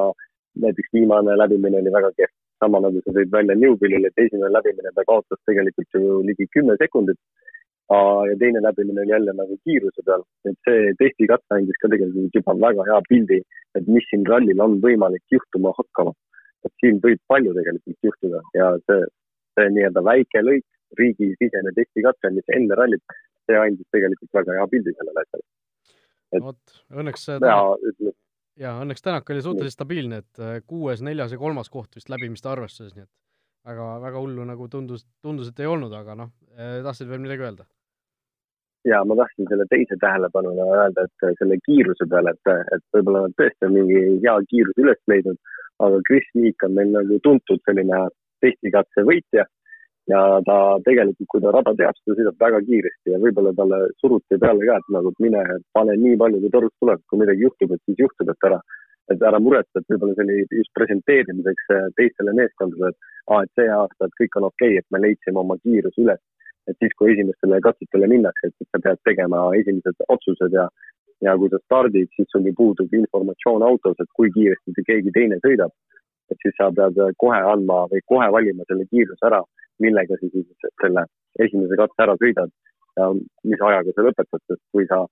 näiteks 0.60 0.92
viimane 0.96 1.36
läbimine 1.38 1.82
oli 1.82 1.92
väga 1.94 2.12
kehv. 2.16 2.32
Sama 2.62 2.80
nagu 2.84 3.00
sa 3.04 3.14
tõid 3.16 3.32
välja 3.32 3.56
Newbillil, 3.56 4.06
et 4.08 4.24
esimene 4.24 4.52
läbimine 4.52 4.92
ta 4.94 5.04
kaotas 5.08 5.40
tegelikult 5.48 5.96
ju 5.96 6.20
ligi 6.28 6.46
kümme 6.54 6.76
sekundit 6.80 7.18
ja 7.90 8.36
teine 8.38 8.60
läbimine 8.62 9.00
oli 9.02 9.10
jälle 9.10 9.32
nagu 9.34 9.56
kiiruse 9.64 10.02
peal, 10.06 10.22
et 10.48 10.58
see 10.66 10.92
testikatse 11.02 11.56
andis 11.56 11.80
ka 11.82 11.90
tegelikult 11.92 12.36
juba 12.38 12.54
väga 12.66 12.86
hea 12.88 13.00
pildi, 13.08 13.38
et 13.78 13.88
mis 13.94 14.06
siin 14.10 14.26
rallil 14.32 14.62
on 14.66 14.76
võimalik 14.84 15.24
juhtuma 15.36 15.72
hakkama. 15.78 16.14
et 16.64 16.72
siin 16.80 16.98
võib 17.00 17.20
palju 17.32 17.54
tegelikult 17.56 18.06
juhtuda 18.06 18.40
ja 18.54 18.66
see, 18.86 19.04
see 19.56 19.68
nii-öelda 19.74 20.02
väike 20.04 20.42
lõik, 20.44 20.66
riigisisene 20.98 21.72
testikatse, 21.78 22.30
mis 22.36 22.52
enne 22.56 22.76
rallit, 22.76 23.14
see 23.48 23.56
andis 23.56 23.88
tegelikult 23.96 24.36
väga 24.38 24.58
hea 24.58 24.66
pildi 24.74 24.92
sellele 24.98 25.24
asjale. 25.24 25.46
vot, 26.48 26.76
õnneks 27.00 27.24
ja 27.32 27.62
ütleme 27.80 28.12
jaa, 28.58 28.76
õnneks 28.82 29.04
Tänak 29.04 29.30
oli 29.30 29.42
suhteliselt 29.42 29.78
stabiilne, 29.78 30.22
et 30.24 30.40
äh, 30.42 30.60
kuues, 30.66 31.02
neljas 31.02 31.34
ja 31.34 31.38
kolmas 31.38 31.70
koht 31.70 31.96
vist 31.96 32.10
läbimiste 32.12 32.50
arvestuses, 32.50 32.94
nii 32.96 33.06
et 33.06 33.12
väga, 33.66 33.90
väga 34.02 34.22
hullu 34.22 34.46
nagu 34.48 34.68
tundus, 34.72 35.06
tundus, 35.22 35.50
et 35.50 35.60
ei 35.60 35.68
olnud, 35.70 35.92
aga 35.96 36.16
noh, 36.18 36.32
äh, 36.56 36.80
tahtsid 36.86 37.10
veel 37.10 37.22
midagi 37.22 37.46
öelda? 37.46 37.68
ja 38.88 39.02
ma 39.04 39.12
tahtsin 39.16 39.44
selle 39.48 39.66
teise 39.68 39.96
tähelepanuna 40.00 40.66
öelda, 40.72 41.04
et 41.04 41.38
selle 41.38 41.58
kiiruse 41.66 42.06
peale, 42.08 42.32
et, 42.32 42.70
et 42.76 42.84
võib-olla 42.96 43.26
nad 43.26 43.34
tõesti 43.36 43.66
on 43.68 43.74
mingi 43.76 43.98
hea 44.24 44.36
kiiruse 44.52 44.84
üles 44.84 45.00
leidnud, 45.12 45.36
aga 45.84 45.98
Chris 46.08 46.30
Meek 46.34 46.64
on 46.64 46.78
meil 46.78 46.94
nagu 46.94 47.18
tuntud 47.26 47.60
selline 47.68 48.06
testikatse 48.40 49.04
võitja 49.04 49.44
ja 50.08 50.20
ta 50.46 50.56
tegelikult, 50.86 51.28
kui 51.28 51.42
ta 51.44 51.52
rada 51.54 51.74
teab, 51.76 51.96
siis 51.98 52.08
ta 52.08 52.16
sõidab 52.18 52.44
väga 52.46 52.60
kiiresti 52.68 53.14
ja 53.14 53.20
võib-olla 53.22 53.52
talle 53.58 53.80
suruti 54.00 54.40
peale 54.40 54.66
ka, 54.66 54.78
et 54.80 54.92
nagu 54.96 55.12
mine 55.20 55.44
pane 55.76 55.96
nii 56.00 56.18
palju, 56.22 56.40
kui 56.40 56.54
torust 56.56 56.76
tuleb, 56.80 57.02
kui 57.10 57.22
midagi 57.22 57.46
juhtub, 57.46 57.74
et 57.76 57.82
siis 57.84 58.02
juhtub, 58.04 58.32
et 58.32 58.48
ära, 58.50 58.60
et 59.12 59.22
ära 59.30 59.40
muretse, 59.42 59.76
et 59.82 59.92
võib-olla 59.92 60.16
see 60.16 60.26
oli 60.26 60.60
just 60.62 60.74
presenteerimiseks 60.78 61.72
teistele 62.00 62.36
meeskondadele, 62.40 62.94
et 62.94 63.30
aa, 63.30 63.44
et 63.44 63.54
see 63.60 63.70
aasta, 63.76 64.08
et 64.08 64.18
kõik 64.22 64.40
on 64.40 64.50
okei 64.50 64.76
okay,, 64.76 64.84
et 64.84 64.94
me 64.94 65.04
leidsime 65.04 65.44
oma 65.44 65.58
kiiruse 65.62 66.06
üles 66.06 66.22
et 66.68 66.76
siis, 66.78 66.94
kui 66.98 67.12
esimestele 67.14 67.60
katsetele 67.64 68.08
minnakse, 68.10 68.50
et 68.50 68.68
sa 68.68 68.80
pead 68.84 69.00
tegema 69.08 69.42
esimesed 69.58 70.04
otsused 70.14 70.54
ja, 70.54 70.66
ja 71.24 71.36
kui 71.40 71.50
sa 71.52 71.60
stardid, 71.64 72.10
siis 72.16 72.28
sul 72.32 72.46
ju 72.48 72.54
puudub 72.56 72.94
informatsioon 73.00 73.64
autos, 73.66 73.98
et 74.00 74.10
kui 74.16 74.32
kiiresti 74.36 74.86
keegi 74.86 75.14
teine 75.16 75.40
sõidab. 75.44 75.74
Et 76.30 76.44
siis 76.44 76.56
sa 76.58 76.70
pead 76.74 76.98
kohe 77.22 77.40
andma 77.52 77.84
või 77.92 78.02
kohe 78.12 78.28
valima 78.36 78.66
selle 78.68 78.86
kiiruse 78.90 79.26
ära, 79.30 79.40
millega 79.84 80.18
sa 80.18 80.30
siis 80.34 80.68
selle 80.82 81.06
esimese 81.44 81.78
katse 81.80 82.06
ära 82.06 82.16
sõidad 82.20 82.52
ja 82.98 83.08
mis 83.44 83.64
ajaga 83.70 83.94
sa 83.94 84.06
lõpetad, 84.06 84.44
sest 84.46 84.62
kui 84.74 84.86
sa 84.90 85.04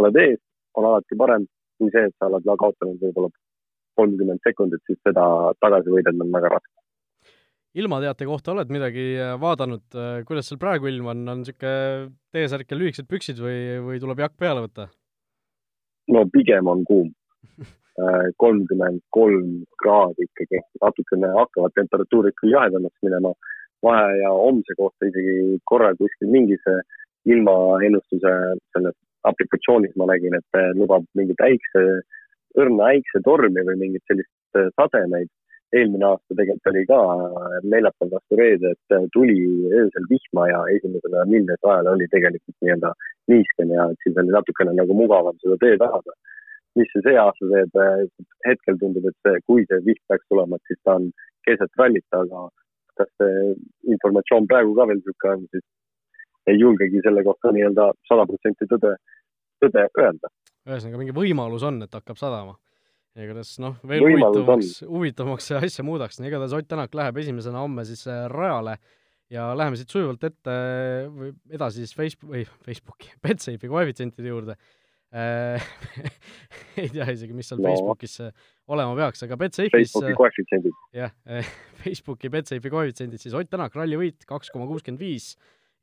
oled 0.00 0.20
ees, 0.24 0.40
on 0.78 0.88
alati 0.90 1.18
parem 1.18 1.46
kui 1.80 1.92
see, 1.94 2.06
et 2.08 2.16
sa 2.18 2.28
oled 2.28 2.46
kaotanud 2.64 3.00
võib-olla 3.00 3.32
kolmkümmend 3.98 4.40
sekundit, 4.46 4.82
siis 4.86 5.00
seda 5.06 5.24
tagasi 5.64 5.92
võidelda 5.92 6.24
on 6.24 6.36
väga 6.36 6.54
raske 6.56 6.80
ilmateate 7.78 8.26
kohta 8.26 8.54
oled 8.54 8.70
midagi 8.72 9.04
äh, 9.14 9.36
vaadanud, 9.40 9.84
äh, 9.94 10.22
kuidas 10.26 10.48
seal 10.50 10.58
praegu 10.62 10.88
ilm 10.90 11.10
on, 11.12 11.22
on 11.30 11.42
niisugune 11.44 12.10
T-särk 12.34 12.72
ja 12.72 12.78
lühikesed 12.78 13.08
püksid 13.10 13.42
või, 13.42 13.60
või 13.84 14.00
tuleb 14.02 14.24
jakk 14.24 14.38
peale 14.40 14.64
võtta? 14.66 14.88
no 16.10 16.24
pigem 16.32 16.66
on 16.70 16.82
kuum. 16.88 17.12
Äh, 17.98 18.28
kolmkümmend 18.38 19.00
kolm 19.10 19.64
kraadi 19.82 20.24
ikkagi, 20.28 20.60
natukene 20.82 21.32
hakkavad 21.34 21.74
temperatuurid 21.74 22.36
küll 22.38 22.54
jahedamaks 22.54 23.02
minema, 23.02 23.32
vahe 23.82 24.12
ja 24.20 24.30
homse 24.30 24.76
kohta 24.78 25.08
isegi 25.10 25.58
korra 25.66 25.90
kuskil 25.98 26.30
mingis 26.30 26.62
ilmaennustuse 27.34 28.32
selles 28.72 28.96
aplikatsioonis 29.30 29.96
ma 29.98 30.06
nägin, 30.12 30.38
et 30.38 30.60
lubab 30.78 31.04
mingit 31.18 31.42
äikse, 31.44 31.82
õrna 32.62 32.92
äiksetormi 32.94 33.66
või 33.68 33.76
mingit 33.82 34.06
sellist 34.06 34.62
sademeid 34.78 35.28
eelmine 35.76 36.06
aasta 36.06 36.34
tegelikult 36.34 36.70
oli 36.72 36.86
ka 36.88 36.98
neljapäev 37.74 38.14
vastu 38.14 38.38
reede, 38.40 38.72
et 38.74 39.12
tuli 39.14 39.38
öösel 39.70 40.08
vihma 40.10 40.48
ja 40.50 40.62
esimesele 40.76 41.26
minnes 41.30 41.62
ajal 41.62 41.92
oli 41.94 42.08
tegelikult 42.14 42.56
nii-öelda 42.64 42.90
niiskene 43.30 43.78
ja 43.78 43.86
siis 44.02 44.18
oli 44.22 44.34
natukene 44.34 44.74
nagu 44.78 44.96
mugavam 45.02 45.38
seda 45.42 45.58
teed 45.62 45.84
ajada. 45.86 46.16
Mis 46.78 46.90
see 46.92 47.02
see 47.06 47.18
aasta 47.18 47.48
teeb, 47.50 48.14
hetkel 48.46 48.78
tundub, 48.80 49.08
et 49.10 49.26
see, 49.26 49.42
kui 49.48 49.66
see 49.66 49.82
vihm 49.86 50.02
peaks 50.10 50.26
tulema, 50.30 50.58
et 50.58 50.70
siis 50.70 50.80
ta 50.86 50.96
on 51.00 51.10
keset 51.48 51.80
rallit, 51.80 52.06
aga 52.16 52.46
kas 53.00 53.10
see 53.20 53.54
informatsioon 53.94 54.48
praegu 54.50 54.74
ka 54.76 54.86
veel 54.90 55.00
niisugune 55.00 55.36
on, 55.36 55.46
siis 55.54 55.66
ei 56.50 56.58
julgegi 56.60 57.02
selle 57.04 57.24
kohta 57.26 57.52
nii-öelda 57.54 57.90
sada 58.08 58.26
protsenti 58.28 58.68
tõde, 58.70 58.94
tõde 59.62 59.86
öelda. 60.02 60.32
ühesõnaga, 60.68 61.00
mingi 61.02 61.16
võimalus 61.16 61.64
on, 61.66 61.82
et 61.86 61.96
hakkab 61.96 62.18
sadama. 62.20 62.56
Igatahes 63.18 63.56
noh, 63.58 63.74
veel 63.90 64.04
huvitavamaks, 64.06 64.74
huvitavamaks 64.86 65.48
see 65.50 65.58
asja 65.58 65.84
muudaks, 65.84 66.20
nii 66.20 66.30
igatahes 66.30 66.54
Ott 66.56 66.68
Tänak 66.70 66.94
läheb 66.94 67.16
esimesena 67.18 67.64
homme 67.64 67.82
siis 67.88 68.04
äh, 68.06 68.28
rajale 68.30 68.76
ja 69.34 69.48
läheme 69.58 69.78
siit 69.78 69.90
sujuvalt 69.90 70.22
ette 70.28 70.54
või 71.10 71.32
edasi 71.50 71.82
siis 71.82 71.96
Facebook, 71.98 72.30
või 72.30 72.44
Facebooki, 72.66 73.10
Betsafe'i 73.24 73.72
koefitsientide 73.72 74.30
juurde. 74.30 74.54
äh, 74.54 74.79
ei 76.80 76.90
tea 76.92 77.06
isegi, 77.10 77.34
mis 77.34 77.48
seal 77.50 77.58
no. 77.58 77.66
Facebookis 77.66 78.12
äh, 78.22 78.50
olema 78.70 78.94
peaks, 78.98 79.24
aga 79.26 79.38
Betsafe'is 79.40 79.74
Facebooki 79.74 80.14
koefitsiendid. 80.18 80.76
jah, 80.94 81.14
Facebooki 81.82 82.30
Betsafe'i 82.30 82.70
koefitsiendid 82.70 83.22
siis 83.22 83.34
Ott 83.34 83.50
Tänak, 83.50 83.74
rallivõit 83.74 84.22
kaks 84.28 84.52
koma 84.54 84.68
kuuskümmend 84.70 85.02
viis, 85.02 85.32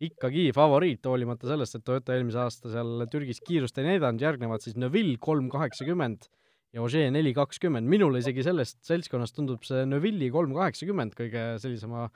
ikkagi 0.04 0.52
favoriit, 0.56 1.04
hoolimata 1.10 1.50
sellest, 1.50 1.76
et 1.76 1.84
Toyota 1.84 2.16
eelmise 2.16 2.40
aasta 2.40 2.72
seal 2.72 3.08
Türgis 3.12 3.42
kiirust 3.44 3.80
ei 3.82 3.90
näidanud, 3.90 4.24
järgnevad 4.24 4.64
siis 4.64 4.78
Neville 4.80 5.18
kolm 5.20 5.50
kaheksakümmend 5.52 6.30
ja 6.76 6.84
Ožee 6.86 7.10
neli 7.12 7.34
kakskümmend, 7.36 7.88
minule 7.90 8.22
isegi 8.24 8.46
sellest 8.46 8.80
seltskonnast 8.88 9.36
tundub 9.36 9.66
see 9.68 9.84
Neville'i 9.90 10.30
kolm 10.32 10.56
kaheksakümmend 10.56 11.18
kõige 11.18 11.50
sellisema 11.64 12.08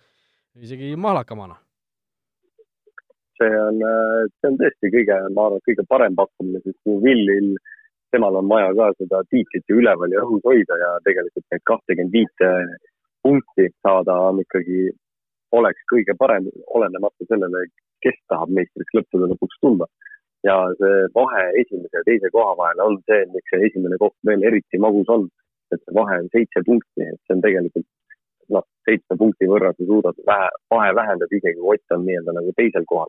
isegi 0.61 0.93
mahlakamana. 0.99 1.57
See 3.41 3.59
on, 3.67 3.83
see 4.37 4.49
on 4.51 4.57
tõesti 4.61 4.91
kõige, 4.95 5.19
ma 5.35 5.47
arvan, 5.49 5.63
kõige 5.67 5.85
parem 5.89 6.17
pakkumine, 6.17 6.61
sest 6.65 6.79
Neville'il, 6.89 7.53
temal 8.13 8.37
on 8.39 8.49
vaja 8.51 8.71
ka 8.77 8.89
seda 8.99 9.21
tiitlit 9.33 9.71
ju 9.71 9.79
üleval 9.81 10.13
ja 10.13 10.23
õhus 10.25 10.43
hoida 10.47 10.77
ja 10.81 10.91
tegelikult 11.07 11.45
need 11.53 11.63
kahtekümmend 11.69 12.17
viite 12.17 12.51
punkti 13.25 13.69
saada 13.85 14.17
on 14.29 14.41
ikkagi, 14.43 14.91
oleks 15.57 15.87
kõige 15.91 16.15
parem, 16.19 16.47
olenemata 16.77 17.27
sellele, 17.27 17.65
kes 18.03 18.17
tahab 18.31 18.53
meistriks 18.57 18.97
lõppude 18.97 19.31
lõpuks 19.31 19.59
tulla 19.63 19.87
ja 20.47 20.55
see 20.79 21.05
vahe 21.15 21.43
esimese 21.61 21.99
ja 21.99 22.05
teise 22.07 22.31
koha 22.33 22.53
vahel 22.57 22.83
on 22.85 22.97
see, 23.09 23.25
miks 23.33 23.53
see 23.53 23.67
esimene 23.69 23.97
koht 24.01 24.15
veel 24.27 24.43
eriti 24.49 24.79
magus 24.81 25.09
on. 25.15 25.27
et 25.71 25.79
see 25.85 25.93
vahe 25.95 26.17
on 26.19 26.25
seitse 26.33 26.61
punkti, 26.67 27.05
et 27.07 27.19
see 27.23 27.35
on 27.37 27.41
tegelikult 27.45 27.85
noh, 28.55 28.65
seitsme 28.87 29.15
punkti 29.21 29.47
võrra 29.47 29.69
sa 29.75 29.85
suudad 29.87 30.17
vähe, 30.27 30.49
vahe 30.73 30.89
vähendada, 30.97 31.37
isegi 31.37 31.59
kui 31.59 31.77
Ott 31.77 31.95
on 31.95 32.03
nii-öelda 32.07 32.33
nagu 32.35 32.51
teisel 32.57 32.87
kohal. 32.89 33.07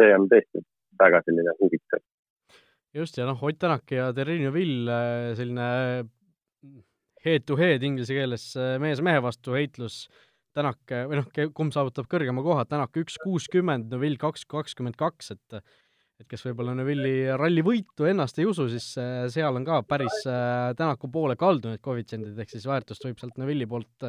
See 0.00 0.16
on 0.16 0.28
tõesti 0.30 0.64
väga 1.00 1.22
selline 1.26 1.54
huvitav. 1.60 2.02
just, 2.94 3.18
ja 3.18 3.28
noh, 3.28 3.42
Ott 3.42 3.60
Tänak 3.60 3.94
ja 3.94 4.10
Terrine 4.16 4.52
Vill, 4.54 4.90
selline 5.38 5.68
head 7.22 7.46
to 7.46 7.56
head 7.56 7.84
inglise 7.86 8.14
keeles 8.14 8.50
mees 8.82 9.00
mehe 9.04 9.22
vastu 9.24 9.56
heitlus 9.56 10.04
Tänak 10.52 10.92
või 11.08 11.16
noh, 11.16 11.30
kumb 11.56 11.72
saavutab 11.72 12.10
kõrgema 12.12 12.44
koha, 12.44 12.66
Tänak 12.68 12.96
üks 13.00 13.16
kuuskümmend, 13.22 13.88
Neville 13.92 14.20
kaks 14.20 14.44
kakskümmend 14.50 14.98
kaks, 15.00 15.32
et 15.36 15.62
et 16.22 16.28
kes 16.30 16.44
võib-olla 16.46 16.74
Neville'i 16.78 17.32
ralli 17.38 17.64
võitu 17.66 18.06
ennast 18.06 18.38
ei 18.38 18.46
usu, 18.46 18.68
siis 18.70 18.92
äh, 19.00 19.24
seal 19.32 19.58
on 19.58 19.66
ka 19.66 19.80
päris 19.88 20.22
äh, 20.28 20.70
Tänaku 20.78 21.10
poole 21.12 21.36
kaldu 21.40 21.72
need 21.72 21.82
koefitsiendid, 21.82 22.36
ehk 22.38 22.52
siis 22.52 22.68
väärtust 22.68 23.06
võib 23.06 23.18
sealt 23.18 23.40
Neville'i 23.42 23.68
poolt 23.70 24.06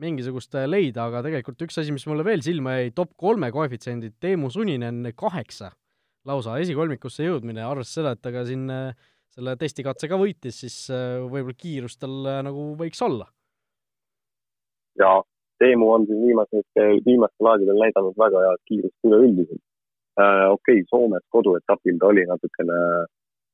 mingisugust 0.00 0.56
leida, 0.66 1.06
aga 1.06 1.22
tegelikult 1.26 1.66
üks 1.66 1.80
asi, 1.82 1.92
mis 1.94 2.06
mulle 2.08 2.24
veel 2.26 2.42
silma 2.44 2.78
jäi, 2.78 2.92
top 2.96 3.12
kolme 3.20 3.50
koefitsiendid, 3.54 4.16
Teemu 4.20 4.50
Suninen 4.52 5.12
kaheksa 5.16 5.70
lausa, 6.28 6.58
esikolmikusse 6.60 7.24
jõudmine, 7.26 7.62
arvestades 7.64 7.96
seda, 7.96 8.14
et 8.16 8.22
ta 8.24 8.32
ka 8.34 8.44
siin 8.48 8.66
selle 9.30 9.54
testikatse 9.60 10.08
ka 10.10 10.18
võitis, 10.20 10.58
siis 10.64 10.76
võib-olla 10.90 11.56
kiirus 11.56 11.96
tal 12.00 12.16
nagu 12.46 12.70
võiks 12.80 13.00
olla. 13.06 13.28
jaa, 15.00 15.20
Teemu 15.60 15.90
on 15.92 16.06
siin 16.08 16.22
viimasel, 16.24 16.64
viimastel 17.04 17.48
aegadel 17.52 17.82
näidanud 17.84 18.16
väga 18.20 18.44
head 18.46 18.62
kiirust 18.68 19.08
üleüldiselt 19.08 19.62
äh,. 20.20 20.46
okei 20.48 20.80
okay,, 20.80 20.86
Soomes 20.88 21.24
koduetapil 21.36 21.98
ta 22.00 22.08
oli 22.08 22.24
natukene 22.28 22.78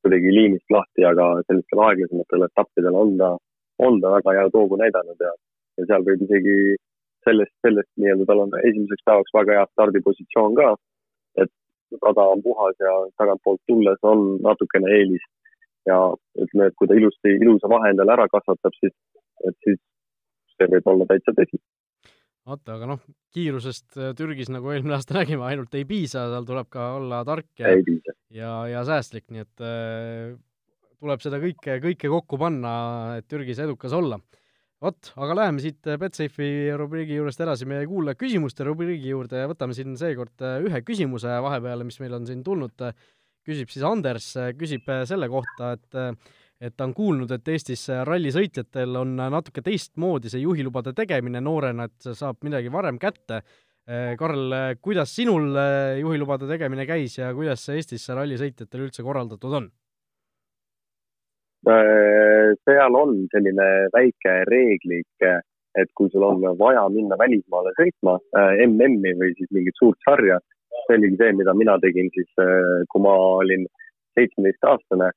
kuidagi 0.02 0.35
liinist 0.35 0.70
lahti, 0.70 1.02
aga 1.09 1.26
sellistel 1.48 1.82
aeglasematel 1.88 2.46
etappidel 2.46 2.98
on 3.02 3.16
ta, 3.18 3.32
on 3.82 3.98
ta 4.02 4.12
väga 4.14 4.37
head 4.38 4.54
hoogu 4.54 4.78
näidanud 4.78 5.24
ja, 5.26 5.32
ja 5.77 5.87
seal 5.91 6.05
võib 6.09 6.25
isegi 6.27 6.57
sellest, 7.27 7.55
sellest 7.67 7.91
nii-öelda 8.01 8.27
tal 8.29 8.45
on 8.45 8.55
esimeseks 8.62 9.07
päevaks 9.09 9.35
väga 9.37 9.59
hea 9.59 9.71
stardipositsioon 9.73 10.59
ka. 10.59 10.75
et 11.43 11.53
rada 12.03 12.27
on 12.35 12.43
puhas 12.43 12.77
ja 12.83 12.93
tagantpoolt 13.21 13.62
tulles 13.71 13.99
on 14.03 14.27
natukene 14.43 14.93
eelis 14.99 15.25
ja 15.87 15.99
ütleme, 16.43 16.69
et 16.69 16.77
kui 16.79 16.89
ta 16.91 16.99
ilusti, 16.99 17.37
ilusa 17.39 17.71
vahe 17.71 17.93
endale 17.95 18.17
ära 18.17 18.27
kasvatab, 18.33 18.75
siis, 18.81 18.95
et 19.47 19.59
siis 19.65 19.81
see 20.57 20.71
võib 20.73 20.89
olla 20.93 21.07
täitsa 21.11 21.35
tõsi 21.37 21.61
vot, 22.47 22.62
aga 22.71 22.89
noh, 22.93 23.03
kiirusest 23.35 23.99
äh, 23.99 24.12
Türgis, 24.19 24.51
nagu 24.55 24.71
eelmine 24.71 24.97
aasta 24.97 25.19
nägime, 25.19 25.43
ainult 25.49 25.75
ei 25.75 25.87
piisa, 25.89 26.29
seal 26.31 26.47
tuleb 26.47 26.71
ka 26.73 26.93
olla 27.01 27.23
tark 27.27 27.49
ja, 27.59 27.75
ja, 28.35 28.53
ja 28.71 28.83
säästlik, 28.87 29.27
nii 29.35 29.43
et 29.43 29.65
äh, 29.67 30.37
tuleb 31.03 31.23
seda 31.25 31.41
kõike, 31.43 31.79
kõike 31.83 32.11
kokku 32.12 32.39
panna, 32.41 32.73
et 33.19 33.27
Türgis 33.31 33.61
edukas 33.62 33.95
olla. 33.97 34.21
Vot, 34.85 35.11
aga 35.17 35.37
läheme 35.41 35.62
siit 35.65 35.89
Betsafe'i 36.01 36.73
rubriigi 36.77 37.17
juurest 37.17 37.41
edasi 37.43 37.69
meie 37.69 37.87
kuulaja 37.89 38.19
küsimuste 38.21 38.67
rubriigi 38.69 39.12
juurde 39.12 39.45
ja 39.45 39.51
võtame 39.51 39.77
siin 39.77 39.97
seekord 39.99 40.45
äh, 40.45 40.59
ühe 40.67 40.83
küsimuse 40.87 41.39
vahepeale, 41.45 41.87
mis 41.89 42.01
meil 42.03 42.17
on 42.19 42.27
siin 42.29 42.43
tulnud, 42.47 42.89
küsib 43.47 43.71
siis 43.73 43.87
Anders, 43.87 44.33
küsib 44.59 44.91
selle 45.09 45.31
kohta, 45.33 45.77
et 45.77 46.19
et 46.57 46.73
ta 46.73 46.87
on 46.87 46.95
kuulnud, 46.97 47.29
et 47.37 47.49
Eestis 47.53 47.83
rallisõitjatel 48.09 48.97
on 48.97 49.11
natuke 49.21 49.61
teistmoodi 49.61 50.31
see 50.33 50.41
juhilubade 50.41 50.95
tegemine 50.97 51.43
noorena, 51.45 51.85
et 51.85 52.07
saab 52.17 52.41
midagi 52.49 52.73
varem 52.73 52.97
kätte. 52.97 53.43
Karl, 54.19 54.55
kuidas 54.81 55.12
sinul 55.12 55.53
juhilubade 56.01 56.49
tegemine 56.49 56.87
käis 56.89 57.19
ja 57.21 57.29
kuidas 57.37 57.61
see 57.69 57.77
Eestis 57.77 58.09
rallisõitjatel 58.09 58.87
üldse 58.89 59.05
korraldatud 59.05 59.53
on? 59.61 59.69
Seal 61.66 62.98
on 62.98 63.14
selline 63.33 63.68
väike 63.94 64.35
reeglik, 64.50 65.29
et 65.76 65.90
kui 65.98 66.11
sul 66.12 66.24
on 66.24 66.44
vaja 66.59 66.87
minna 66.94 67.18
välismaale 67.20 67.74
sõitma 67.79 68.16
MM-i 68.66 69.14
või 69.18 69.35
siis 69.37 69.50
mingit 69.52 69.76
suurt 69.81 69.98
sarja, 70.07 70.38
see 70.87 70.98
oligi 70.98 71.18
see, 71.20 71.35
mida 71.40 71.55
mina 71.59 71.76
tegin 71.83 72.09
siis, 72.14 72.31
kui 72.92 73.02
ma 73.02 73.14
olin 73.42 73.66
seitsmeteistaastane 74.16 75.11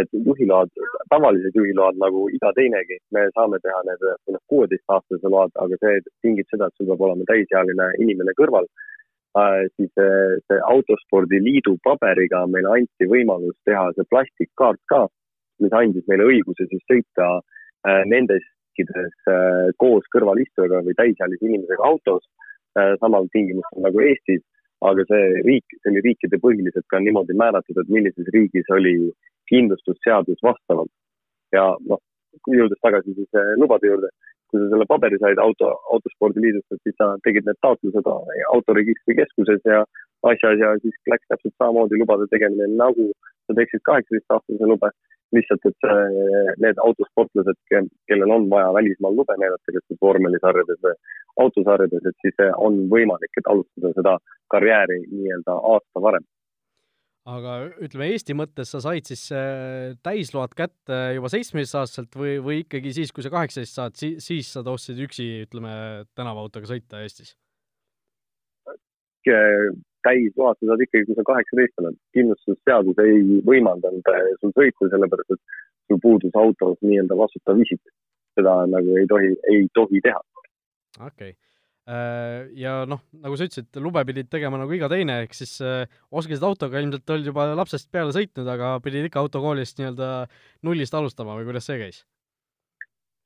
et 0.00 0.08
juhiload, 0.12 0.72
tavalised 1.10 1.54
juhiload 1.56 1.98
nagu 2.00 2.26
iga 2.36 2.52
teinegi, 2.56 2.98
me 3.16 3.26
saame 3.36 3.60
teha 3.64 3.78
need 3.88 4.02
noh, 4.34 4.42
kuueteistaastase 4.52 5.30
load, 5.32 5.54
aga 5.62 5.78
see 5.80 6.02
tingib 6.24 6.48
seda, 6.52 6.68
et 6.68 6.76
sul 6.76 6.90
peab 6.90 7.04
olema 7.08 7.28
täisealine 7.30 7.88
inimene 8.04 8.36
kõrval 8.40 8.68
äh,. 9.40 9.64
siis 9.76 9.92
see, 9.98 10.40
see 10.48 10.60
autospordiliidu 10.72 11.76
paberiga 11.86 12.44
meile 12.52 12.74
anti 12.80 13.08
võimalus 13.12 13.56
teha 13.68 13.88
see 13.96 14.08
plastikkaart 14.12 14.82
ka, 14.92 15.06
mis 15.64 15.76
andis 15.76 16.06
meile 16.10 16.28
õiguse 16.32 16.68
siis 16.70 16.84
sõita 16.90 17.30
äh, 17.38 18.02
nendes 18.10 18.44
riikides 18.76 19.14
äh, 19.32 19.70
koos 19.80 20.04
kõrvalistujaga 20.12 20.82
või 20.84 20.96
täisealise 20.98 21.48
inimesega 21.48 21.84
autos 21.84 22.24
äh, 22.78 22.94
samal 23.00 23.28
tingimustel 23.32 23.86
nagu 23.88 24.04
Eestis 24.04 24.44
aga 24.84 25.04
see 25.08 25.40
riik, 25.46 25.64
see 25.80 25.90
oli 25.92 26.02
riikide 26.04 26.38
põhiliselt 26.42 26.84
ka 26.92 27.00
niimoodi 27.00 27.36
määratud, 27.40 27.78
et 27.80 27.88
millises 27.88 28.28
riigis 28.34 28.68
oli 28.76 28.94
kindlustusseadus 29.48 30.42
vastavalt. 30.44 30.92
ja 31.54 31.64
noh, 31.88 32.00
jõudes 32.52 32.80
tagasi 32.82 33.14
siis 33.16 33.38
lubade 33.56 33.88
juurde, 33.88 34.10
kui 34.50 34.60
sa 34.60 34.68
selle 34.72 34.86
paberi 34.90 35.18
said 35.22 35.38
auto, 35.40 35.70
autospordiliidust, 35.94 36.66
et 36.74 36.82
siis 36.84 36.96
sa 37.00 37.14
tegid 37.24 37.46
need 37.46 37.58
taotlused 37.64 38.10
autoregistri 38.52 39.16
keskuses 39.22 39.62
ja 39.64 39.84
asjas 40.32 40.60
ja 40.60 40.74
siis 40.82 40.96
läks 41.12 41.30
täpselt 41.30 41.54
samamoodi 41.56 42.02
lubade 42.02 42.28
tegemine, 42.34 42.68
nagu 42.76 43.08
sa 43.46 43.56
teeksid 43.56 43.84
kaheksateistaastase 43.88 44.68
lube. 44.72 44.90
Lihtsalt, 45.36 45.68
et 45.70 45.76
see, 45.84 46.24
need 46.64 46.80
autosportlased, 46.82 47.60
kellel 48.10 48.36
on 48.38 48.48
vaja 48.52 48.72
välismaal 48.78 49.18
lube 49.20 49.36
näidata, 49.40 49.74
kas 49.76 49.84
siis 49.86 50.00
vormelisarjades 50.02 50.80
või 50.86 50.96
autosarjades, 51.44 52.08
et 52.10 52.24
siis 52.24 52.48
on 52.56 52.86
võimalik, 52.92 53.32
et 53.36 53.52
alustada 53.52 53.92
seda 53.98 54.16
karjääri 54.54 55.02
nii-öelda 55.12 55.60
aasta 55.74 56.02
varem 56.08 56.26
aga 57.26 57.54
ütleme, 57.82 58.06
Eesti 58.14 58.36
mõttes 58.38 58.70
sa 58.70 58.80
said 58.84 59.08
siis 59.08 59.24
äh, 59.34 59.96
täisload 60.06 60.54
kätte 60.58 60.98
juba 61.16 61.30
seitsmeteistaastaselt 61.32 62.14
või, 62.18 62.36
või 62.42 62.60
ikkagi 62.62 62.92
siis, 62.94 63.12
kui 63.14 63.26
sa 63.26 63.32
kaheksateist 63.34 63.80
saad, 63.80 63.98
siis, 63.98 64.22
siis 64.22 64.52
sa 64.54 64.62
tohtisid 64.66 65.02
üksi, 65.08 65.26
ütleme, 65.48 65.72
tänavaautoga 66.18 66.70
sõita 66.70 67.02
Eestis? 67.02 67.34
Täisload 70.06 70.58
sa 70.58 70.70
saad 70.70 70.84
ikkagi, 70.86 71.08
kui 71.08 71.18
sa 71.18 71.26
kaheksateist 71.30 71.82
oled. 71.82 71.98
kindlustusseadus 72.16 73.02
ei 73.04 73.40
võimaldanud 73.50 74.12
äh, 74.12 74.28
sul 74.42 74.54
sõita, 74.58 74.90
sellepärast 74.94 75.36
et 75.36 75.58
sul 75.90 76.02
puudus 76.02 76.38
autos 76.44 76.78
nii-öelda 76.86 77.18
vastutav 77.22 77.62
isik. 77.64 77.82
seda 78.36 78.52
nagu 78.68 78.96
ei 79.00 79.06
tohi, 79.08 79.32
ei 79.52 79.66
tohi 79.74 80.04
teha. 80.04 80.22
okei 81.00 81.32
okay 81.32 81.34
Äh, 81.86 82.48
ja 82.58 82.80
noh, 82.90 82.98
nagu 83.22 83.36
sa 83.38 83.46
ütlesid, 83.46 83.68
lube 83.78 84.02
pidid 84.08 84.26
tegema 84.26 84.58
nagu 84.58 84.72
iga 84.74 84.88
teine, 84.90 85.20
ehk 85.22 85.36
siis 85.38 85.52
äh, 85.62 85.84
oskasid 86.10 86.42
autoga 86.42 86.80
ilmselt 86.82 87.12
olid 87.14 87.28
juba 87.30 87.44
lapsest 87.54 87.92
peale 87.94 88.10
sõitnud, 88.14 88.48
aga 88.50 88.72
pidid 88.82 89.06
ikka 89.06 89.22
autokoolist 89.22 89.78
nii-öelda 89.78 90.08
nullist 90.66 90.96
alustama 90.98 91.36
või 91.38 91.46
kuidas 91.46 91.68
see 91.70 91.78
käis? 91.84 92.00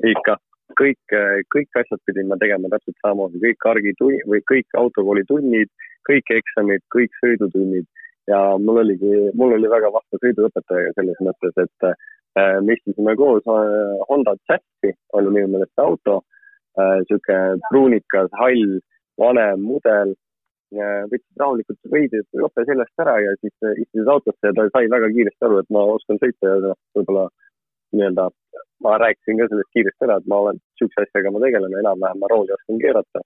ikka, 0.05 0.37
kõik, 0.81 1.01
äh, 1.17 1.41
kõik 1.55 1.81
asjad 1.81 2.01
pidin 2.07 2.29
ma 2.31 2.39
tegema 2.41 2.71
täpselt 2.73 2.99
samamoodi, 3.01 3.43
kõik 3.45 3.67
argitunnid 3.73 4.27
või 4.31 4.43
kõik 4.51 4.79
autokooli 4.83 5.25
tunnid, 5.29 5.71
kõik 6.09 6.33
eksamid, 6.37 6.85
kõik 6.95 7.17
sõidutunnid. 7.23 7.89
Ja 8.29 8.41
mul 8.63 8.83
oligi, 8.85 9.13
mul 9.35 9.57
oli 9.57 9.69
väga 9.71 9.91
vahva 9.91 10.23
sõiduõpetaja 10.23 10.95
selles 10.97 11.21
mõttes, 11.25 11.55
et 11.65 11.89
äh, 11.89 12.59
me 12.63 12.77
istusime 12.77 13.17
koos 13.19 13.47
äh, 13.49 14.03
Honda 14.09 14.37
Jazzi, 14.49 14.95
oli 15.19 15.35
minu 15.35 15.55
meelest 15.55 15.73
see 15.75 15.87
auto. 15.87 16.21
Niisugune 16.79 17.39
äh, 17.57 17.63
pruunikas, 17.69 18.31
hall, 18.39 18.77
vanem 19.19 19.65
mudel. 19.67 20.15
võtsid 20.71 21.41
rahulikult 21.43 21.89
veidi 21.91 22.21
jope 22.39 22.63
seljast 22.63 23.03
ära 23.03 23.17
ja 23.19 23.33
siis 23.41 23.55
äh, 23.67 23.73
istusid 23.83 24.07
autosse 24.13 24.47
ja 24.47 24.53
ta 24.55 24.69
sai 24.71 24.87
väga 24.93 25.09
kiiresti 25.17 25.47
aru, 25.49 25.57
et 25.59 25.73
ma 25.75 25.83
oskan 25.97 26.21
sõita 26.23 26.47
ja 26.47 26.75
võib-olla 26.95 27.25
nii-öelda 27.97 28.29
ma 28.85 28.97
rääkisin 29.03 29.41
ka 29.41 29.49
sellest 29.51 29.73
kiiresti 29.77 30.07
ära, 30.07 30.19
et 30.21 30.29
ma 30.33 30.41
olen, 30.45 30.61
niisuguse 30.61 31.05
asjaga 31.07 31.33
ma 31.35 31.43
tegelen, 31.45 31.77
enam-vähem 31.83 32.23
ma 32.23 32.31
rooli 32.33 32.57
oskan 32.57 32.81
keerata. 32.85 33.25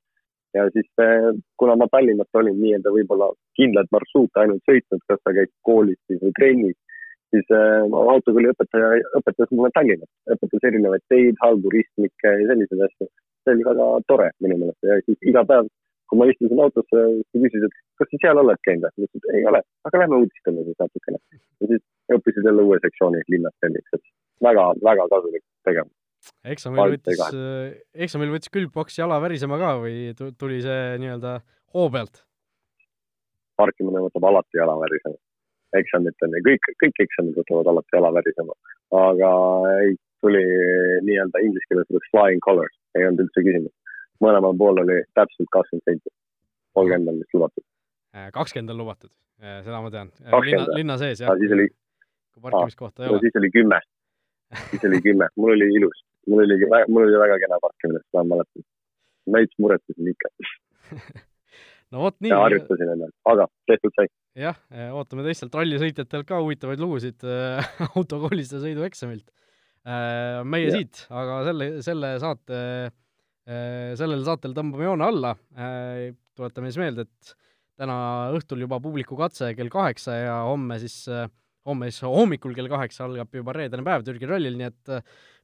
ja 0.54 0.64
siis 0.74 0.88
äh, 1.02 1.28
kuna 1.58 1.76
ma 1.76 1.90
Tallinnast 1.90 2.40
olin 2.40 2.58
nii-öelda 2.62 2.94
võib-olla 2.96 3.30
kindlat 3.58 3.88
marsruute 3.94 4.40
ainult 4.40 4.62
sõitnud, 4.70 5.02
kas 5.10 5.22
ta 5.24 5.34
käib 5.38 5.50
koolis 5.68 6.00
siis 6.06 6.20
või 6.22 6.34
trennis, 6.38 6.78
siis 7.34 7.54
äh, 7.58 7.98
autokooli 8.14 8.52
õpetaja 8.54 8.90
õpetas 9.20 9.54
mulle 9.54 9.70
Tallinnat, 9.74 10.10
õpetas 10.36 10.68
erinevaid 10.70 11.06
teid, 11.12 11.38
halbu 11.44 11.74
ristmikke 11.74 12.34
ja 12.40 12.50
selliseid 12.52 12.88
asju 12.88 13.10
see 13.44 13.54
oli 13.54 13.64
väga 13.70 13.86
tore 14.08 14.28
minu 14.44 14.58
meelest 14.60 14.88
ja 14.88 14.98
siis 15.06 15.18
iga 15.30 15.44
päev, 15.50 15.68
kui 16.08 16.18
ma 16.20 16.28
istusin 16.30 16.60
autosse, 16.64 17.02
ta 17.30 17.42
küsis, 17.42 17.66
et 17.68 17.76
kas 18.00 18.10
sa 18.10 18.20
seal 18.22 18.40
oled 18.42 18.60
käinud 18.66 18.84
või? 18.86 18.92
ma 18.96 19.08
ütlesin, 19.08 19.24
et 19.24 19.38
ei 19.38 19.46
ole, 19.50 19.60
aga 19.88 20.02
lähme 20.02 20.20
uudistame 20.22 20.66
siis 20.68 20.78
natukene. 20.84 21.18
ja 21.60 21.70
siis 21.72 21.82
õppisid 22.16 22.48
jälle 22.48 22.66
uue 22.68 22.78
sektsiooni 22.84 23.24
linnast 23.34 23.58
selliks, 23.64 23.96
et 23.98 24.04
väga, 24.44 24.68
väga 24.84 25.08
kasulik 25.12 25.44
tegevus. 25.66 25.94
eksamil 26.54 26.94
võttis, 26.94 27.24
eksamil 28.06 28.32
võttis 28.36 28.52
külgboks 28.52 29.00
jala 29.00 29.18
värisema 29.24 29.58
ka 29.60 29.74
või 29.82 30.14
tuli 30.40 30.62
see 30.64 30.94
nii-öelda 31.02 31.38
hoo 31.74 31.90
pealt? 31.92 32.24
parkimine 33.60 34.02
võtab 34.06 34.26
alati 34.30 34.58
jala 34.58 34.74
värisema. 34.80 35.18
eksamitel, 35.74 36.34
kõik, 36.46 36.68
kõik 36.82 37.00
eksamid 37.02 37.38
võtavad 37.40 37.70
alati 37.72 37.96
jala 37.96 38.10
värisema, 38.14 38.54
aga 38.94 39.30
ei, 39.82 39.96
tuli 40.22 40.42
nii-öelda 41.08 41.42
inglise 41.42 41.66
keeles 41.70 41.88
öeldakse 41.88 42.12
flying 42.12 42.42
colors, 42.46 42.76
ei 42.94 43.06
olnud 43.08 43.24
üldse 43.24 43.42
küsimust. 43.46 43.96
mõlemal 44.22 44.54
pool 44.60 44.78
oli 44.84 45.00
täpselt 45.18 45.50
kakskümmend 45.56 45.88
senti, 45.90 46.12
kolmkümmend 46.78 47.10
on 47.10 47.18
vist 47.22 47.34
lubatud. 47.34 47.64
Äh, 48.14 48.28
kakskümmend 48.36 48.70
on 48.70 48.78
lubatud, 48.84 49.10
äh, 49.42 49.58
seda 49.66 49.82
ma 49.82 49.90
tean. 49.90 50.12
Äh, 50.22 50.38
linna, 50.46 50.78
linna 50.78 50.98
sees 51.02 51.24
jah? 51.24 51.34
siis 51.42 51.56
oli. 51.58 51.66
parkimiskohta 52.40 53.04
ei 53.04 53.10
ole. 53.10 53.24
siis 53.26 53.42
oli 53.42 53.50
kümme, 53.58 53.80
siis 54.70 54.88
oli 54.88 55.02
kümme, 55.04 55.28
mul 55.40 55.54
oli 55.56 55.70
ilus, 55.80 56.02
mul 56.30 56.44
oli, 56.46 56.58
mul 56.88 57.06
oli 57.06 57.22
väga 57.26 57.38
kena 57.44 57.60
parkimine, 57.62 58.02
seda 58.06 58.24
ma 58.24 58.34
mäletan. 58.34 58.66
veits 59.36 59.62
muretasin 59.62 60.10
ikka 60.12 60.32
no 61.94 62.04
vot 62.04 62.18
nii. 62.20 62.34
harjutasin 62.34 62.92
ennast, 62.96 63.16
aga 63.30 63.48
tehtud 63.70 63.94
sai. 63.96 64.10
jah, 64.46 64.58
ootame 64.98 65.24
teistelt 65.26 65.54
rallisõitjatelt 65.60 66.28
ka 66.28 66.42
huvitavaid 66.42 66.82
lugusid 66.82 67.24
autokoolist 67.96 68.56
ja 68.56 68.62
sõidueksamilt 68.66 69.32
Äh, 69.84 70.40
meie 70.48 70.70
ja. 70.70 70.78
siit, 70.78 71.02
aga 71.12 71.40
selle, 71.44 71.66
selle 71.84 72.14
saate 72.22 72.60
sellel 73.44 74.22
saatel 74.24 74.54
tõmbame 74.56 74.86
joone 74.86 75.04
alla, 75.04 75.30
tuletame 76.32 76.70
siis 76.70 76.78
meelde, 76.80 77.04
et 77.04 77.34
täna 77.76 77.96
õhtul 78.32 78.62
juba 78.64 78.78
publiku 78.80 79.18
katse 79.20 79.50
kell 79.52 79.68
kaheksa 79.68 80.14
ja 80.16 80.36
homme 80.48 80.78
siis, 80.80 81.02
homme 81.68 81.90
siis 81.90 82.04
hommikul 82.08 82.54
kell 82.56 82.70
kaheksa 82.72 83.06
algab 83.06 83.32
juba 83.34 83.54
reedene 83.56 83.84
päev 83.86 84.04
Türgi 84.06 84.28
rallil, 84.28 84.58
nii 84.58 84.68
et 84.68 84.92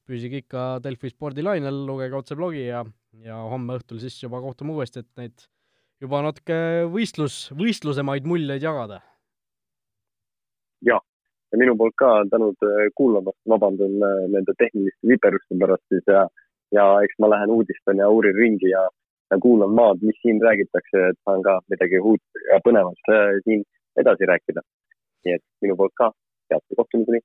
püsige 0.09 0.43
ikka 0.43 0.65
Delfi 0.85 1.13
spordilainel, 1.13 1.85
lugege 1.87 2.19
otse 2.19 2.37
blogi 2.39 2.67
ja, 2.67 2.83
ja 3.25 3.39
homme 3.53 3.79
õhtul 3.79 4.01
siis 4.03 4.19
juba 4.23 4.41
kohtume 4.43 4.75
uuesti, 4.75 5.05
et 5.05 5.21
neid 5.21 5.47
juba 6.01 6.23
natuke 6.25 6.59
võistlus, 6.93 7.43
võistlusemaid 7.57 8.29
muljeid 8.29 8.65
jagada. 8.65 9.01
jah, 10.87 11.03
ja 11.53 11.59
minu 11.61 11.77
poolt 11.77 11.97
ka 12.01 12.13
tänud 12.33 12.71
kuulamast, 12.97 13.41
vabandan 13.49 13.99
nende 14.33 14.57
tehniliste 14.59 15.13
viperuste 15.13 15.59
pärast 15.61 15.85
siis 15.93 16.09
ja, 16.09 16.25
ja 16.73 16.87
eks 17.05 17.21
ma 17.21 17.29
lähen 17.35 17.53
uudistan 17.53 18.01
ja 18.01 18.09
uurin 18.09 18.37
ringi 18.37 18.73
ja 18.73 18.89
ja 19.31 19.39
kuulan 19.39 19.71
maad, 19.71 20.03
mis 20.03 20.19
siin 20.23 20.43
räägitakse, 20.43 21.03
et 21.11 21.19
saan 21.25 21.43
ka 21.47 21.61
midagi 21.71 21.99
uut 21.99 22.43
ja 22.51 22.59
põnevat 22.67 23.11
äh, 23.15 23.37
siin 23.45 23.65
edasi 24.03 24.27
rääkida. 24.31 24.65
Nii 25.25 25.35
et 25.37 25.45
minu 25.63 25.77
poolt 25.77 25.95
ka 26.01 26.13
head 26.51 26.77
kohtumiseni. 26.77 27.21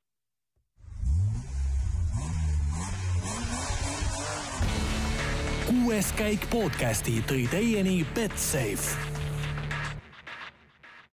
kuues 5.65 6.11
käik 6.17 6.45
podcasti 6.51 7.19
tõi 7.29 7.45
teieni 7.51 7.99
Betsafe 8.15 9.14